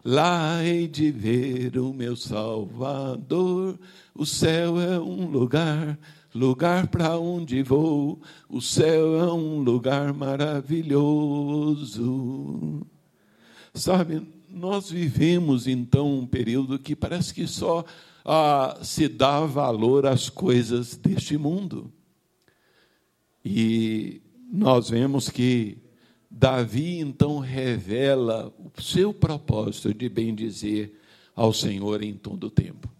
Lá 0.05 0.63
hei 0.63 0.87
de 0.87 1.11
ver 1.11 1.77
o 1.77 1.93
meu 1.93 2.15
Salvador. 2.15 3.79
O 4.15 4.25
céu 4.25 4.79
é 4.79 4.99
um 4.99 5.27
lugar, 5.27 5.97
lugar 6.33 6.87
para 6.87 7.17
onde 7.17 7.63
vou. 7.63 8.21
O 8.49 8.61
céu 8.61 9.17
é 9.17 9.33
um 9.33 9.59
lugar 9.59 10.13
maravilhoso. 10.13 12.85
Sabe, 13.73 14.21
nós 14.49 14.91
vivemos 14.91 15.67
então 15.67 16.19
um 16.19 16.27
período 16.27 16.77
que 16.77 16.95
parece 16.95 17.33
que 17.33 17.47
só 17.47 17.83
ah, 18.23 18.79
se 18.83 19.07
dá 19.07 19.39
valor 19.41 20.05
às 20.05 20.29
coisas 20.29 20.95
deste 20.95 21.37
mundo. 21.37 21.91
E 23.43 24.21
nós 24.51 24.89
vemos 24.89 25.29
que 25.29 25.77
Davi 26.29 26.99
então 26.99 27.39
revela 27.39 28.53
o 28.57 28.81
seu 28.81 29.13
propósito 29.13 29.93
de 29.93 30.07
bem 30.07 30.33
dizer 30.33 30.99
ao 31.35 31.51
Senhor 31.51 32.01
em 32.03 32.13
todo 32.13 32.45
o 32.45 32.51
tempo. 32.51 32.92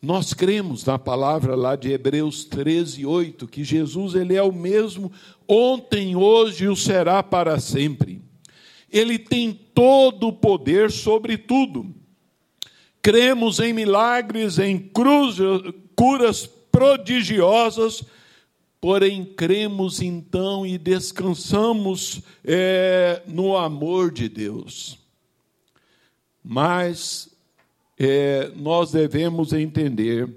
Nós 0.00 0.32
cremos 0.32 0.84
na 0.84 0.98
palavra 0.98 1.54
lá 1.56 1.74
de 1.74 1.90
Hebreus 1.90 2.44
13, 2.44 3.04
8, 3.04 3.48
que 3.48 3.64
Jesus 3.64 4.14
ele 4.14 4.34
é 4.34 4.42
o 4.42 4.52
mesmo 4.52 5.10
ontem, 5.46 6.14
hoje 6.14 6.64
e 6.64 6.68
o 6.68 6.76
será 6.76 7.22
para 7.22 7.58
sempre. 7.58 8.22
Ele 8.90 9.18
tem 9.18 9.52
todo 9.52 10.28
o 10.28 10.32
poder 10.32 10.90
sobre 10.90 11.36
tudo. 11.36 11.94
Cremos 13.02 13.58
em 13.58 13.72
milagres, 13.72 14.58
em 14.58 14.78
cruzes, 14.78 15.44
curas 15.96 16.46
prodigiosas, 16.46 18.04
Porém, 18.80 19.24
cremos 19.24 20.00
então 20.00 20.64
e 20.64 20.78
descansamos 20.78 22.22
é, 22.44 23.22
no 23.26 23.56
amor 23.56 24.12
de 24.12 24.28
Deus. 24.28 24.98
Mas 26.44 27.27
é, 27.98 28.52
nós 28.54 28.92
devemos 28.92 29.52
entender, 29.52 30.28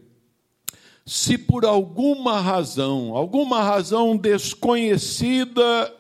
se 1.06 1.38
por 1.38 1.66
alguma 1.66 2.40
razão, 2.40 3.16
alguma 3.16 3.62
razão 3.62 4.18
desconhecida 4.18 5.94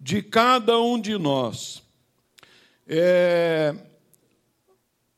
de 0.00 0.22
cada 0.22 0.80
um 0.80 0.98
de 0.98 1.18
nós, 1.18 1.82
é, 2.86 3.74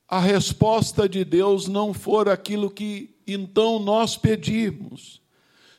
a 0.08 0.20
resposta 0.20 1.08
de 1.08 1.24
Deus 1.24 1.68
não 1.68 1.92
for 1.92 2.28
aquilo 2.28 2.70
que 2.70 3.14
então 3.26 3.78
nós 3.78 4.16
pedimos, 4.16 5.20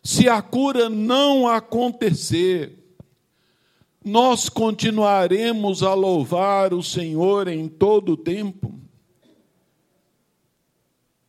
se 0.03 0.29
a 0.29 0.41
cura 0.41 0.89
não 0.89 1.47
acontecer, 1.47 2.77
nós 4.03 4.47
continuaremos 4.47 5.83
a 5.83 5.93
louvar 5.93 6.73
o 6.73 6.81
Senhor 6.81 7.49
em 7.49 7.67
todo 7.67 8.13
o 8.13 8.17
tempo. 8.17 8.86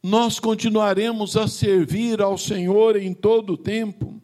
Nós 0.08 0.40
continuaremos 0.40 1.36
a 1.36 1.46
servir 1.46 2.22
ao 2.22 2.38
Senhor 2.38 2.96
em 2.96 3.12
todo 3.12 3.52
o 3.52 3.56
tempo. 3.58 4.18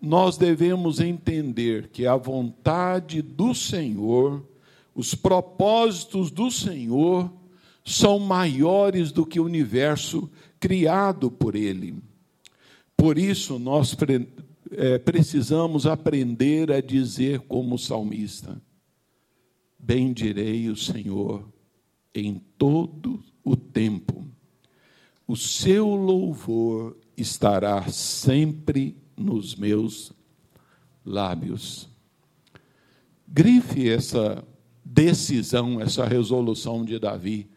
Nós 0.00 0.38
devemos 0.38 1.00
entender 1.00 1.88
que 1.88 2.06
a 2.06 2.14
vontade 2.14 3.22
do 3.22 3.52
Senhor, 3.52 4.48
os 4.94 5.12
propósitos 5.12 6.30
do 6.30 6.52
Senhor, 6.52 7.28
são 7.84 8.20
maiores 8.20 9.10
do 9.10 9.26
que 9.26 9.40
o 9.40 9.44
universo 9.44 10.30
criado 10.60 11.28
por 11.28 11.56
Ele. 11.56 11.96
Por 12.96 13.18
isso, 13.18 13.58
nós 13.58 13.92
pre 13.92 14.28
é, 14.70 14.98
precisamos 14.98 15.84
aprender 15.84 16.70
a 16.70 16.80
dizer, 16.80 17.40
como 17.40 17.76
salmista: 17.76 18.62
Bendirei 19.80 20.68
o 20.68 20.76
Senhor 20.76 21.55
em 22.20 22.42
todo 22.56 23.22
o 23.44 23.54
tempo, 23.54 24.26
o 25.28 25.36
seu 25.36 25.88
louvor 25.88 26.96
estará 27.16 27.86
sempre 27.88 28.96
nos 29.16 29.54
meus 29.54 30.12
lábios. 31.04 31.88
Grife 33.28 33.88
essa 33.88 34.42
decisão, 34.84 35.80
essa 35.80 36.06
resolução 36.06 36.84
de 36.84 36.98
Davi 36.98 37.50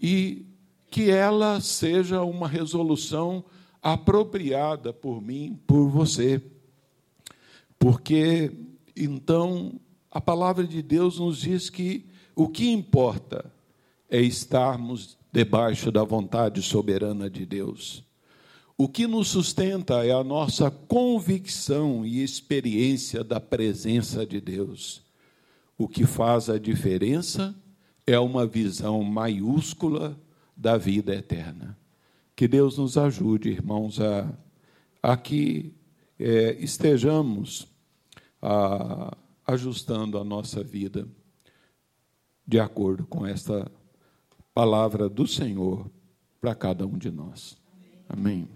e 0.00 0.46
que 0.90 1.10
ela 1.10 1.60
seja 1.60 2.22
uma 2.22 2.48
resolução 2.48 3.44
apropriada 3.82 4.92
por 4.92 5.22
mim, 5.22 5.58
por 5.66 5.88
você. 5.88 6.42
Porque 7.78 8.52
então 8.96 9.80
a 10.10 10.20
palavra 10.20 10.66
de 10.66 10.82
Deus 10.82 11.18
nos 11.18 11.38
diz 11.38 11.70
que 11.70 12.06
o 12.34 12.48
que 12.48 12.70
importa 12.70 13.52
é 14.08 14.20
estarmos 14.20 15.18
debaixo 15.32 15.92
da 15.92 16.02
vontade 16.02 16.62
soberana 16.62 17.28
de 17.28 17.44
Deus. 17.44 18.04
O 18.76 18.88
que 18.88 19.06
nos 19.06 19.28
sustenta 19.28 20.06
é 20.06 20.12
a 20.12 20.22
nossa 20.22 20.70
convicção 20.70 22.06
e 22.06 22.22
experiência 22.22 23.24
da 23.24 23.40
presença 23.40 24.24
de 24.24 24.40
Deus. 24.40 25.02
O 25.76 25.88
que 25.88 26.06
faz 26.06 26.48
a 26.48 26.58
diferença 26.58 27.54
é 28.06 28.18
uma 28.18 28.46
visão 28.46 29.02
maiúscula 29.02 30.18
da 30.56 30.76
vida 30.76 31.14
eterna. 31.14 31.76
Que 32.34 32.46
Deus 32.46 32.78
nos 32.78 32.96
ajude, 32.96 33.50
irmãos, 33.50 34.00
a, 34.00 34.32
a 35.02 35.16
que 35.16 35.74
é, 36.18 36.56
estejamos 36.60 37.66
a, 38.40 39.16
ajustando 39.46 40.18
a 40.18 40.24
nossa 40.24 40.62
vida 40.62 41.06
de 42.46 42.58
acordo 42.58 43.04
com 43.06 43.26
esta 43.26 43.70
palavra 44.58 45.08
do 45.08 45.24
Senhor 45.24 45.88
para 46.40 46.52
cada 46.52 46.84
um 46.84 46.98
de 46.98 47.12
nós. 47.12 47.56
Amém. 48.08 48.48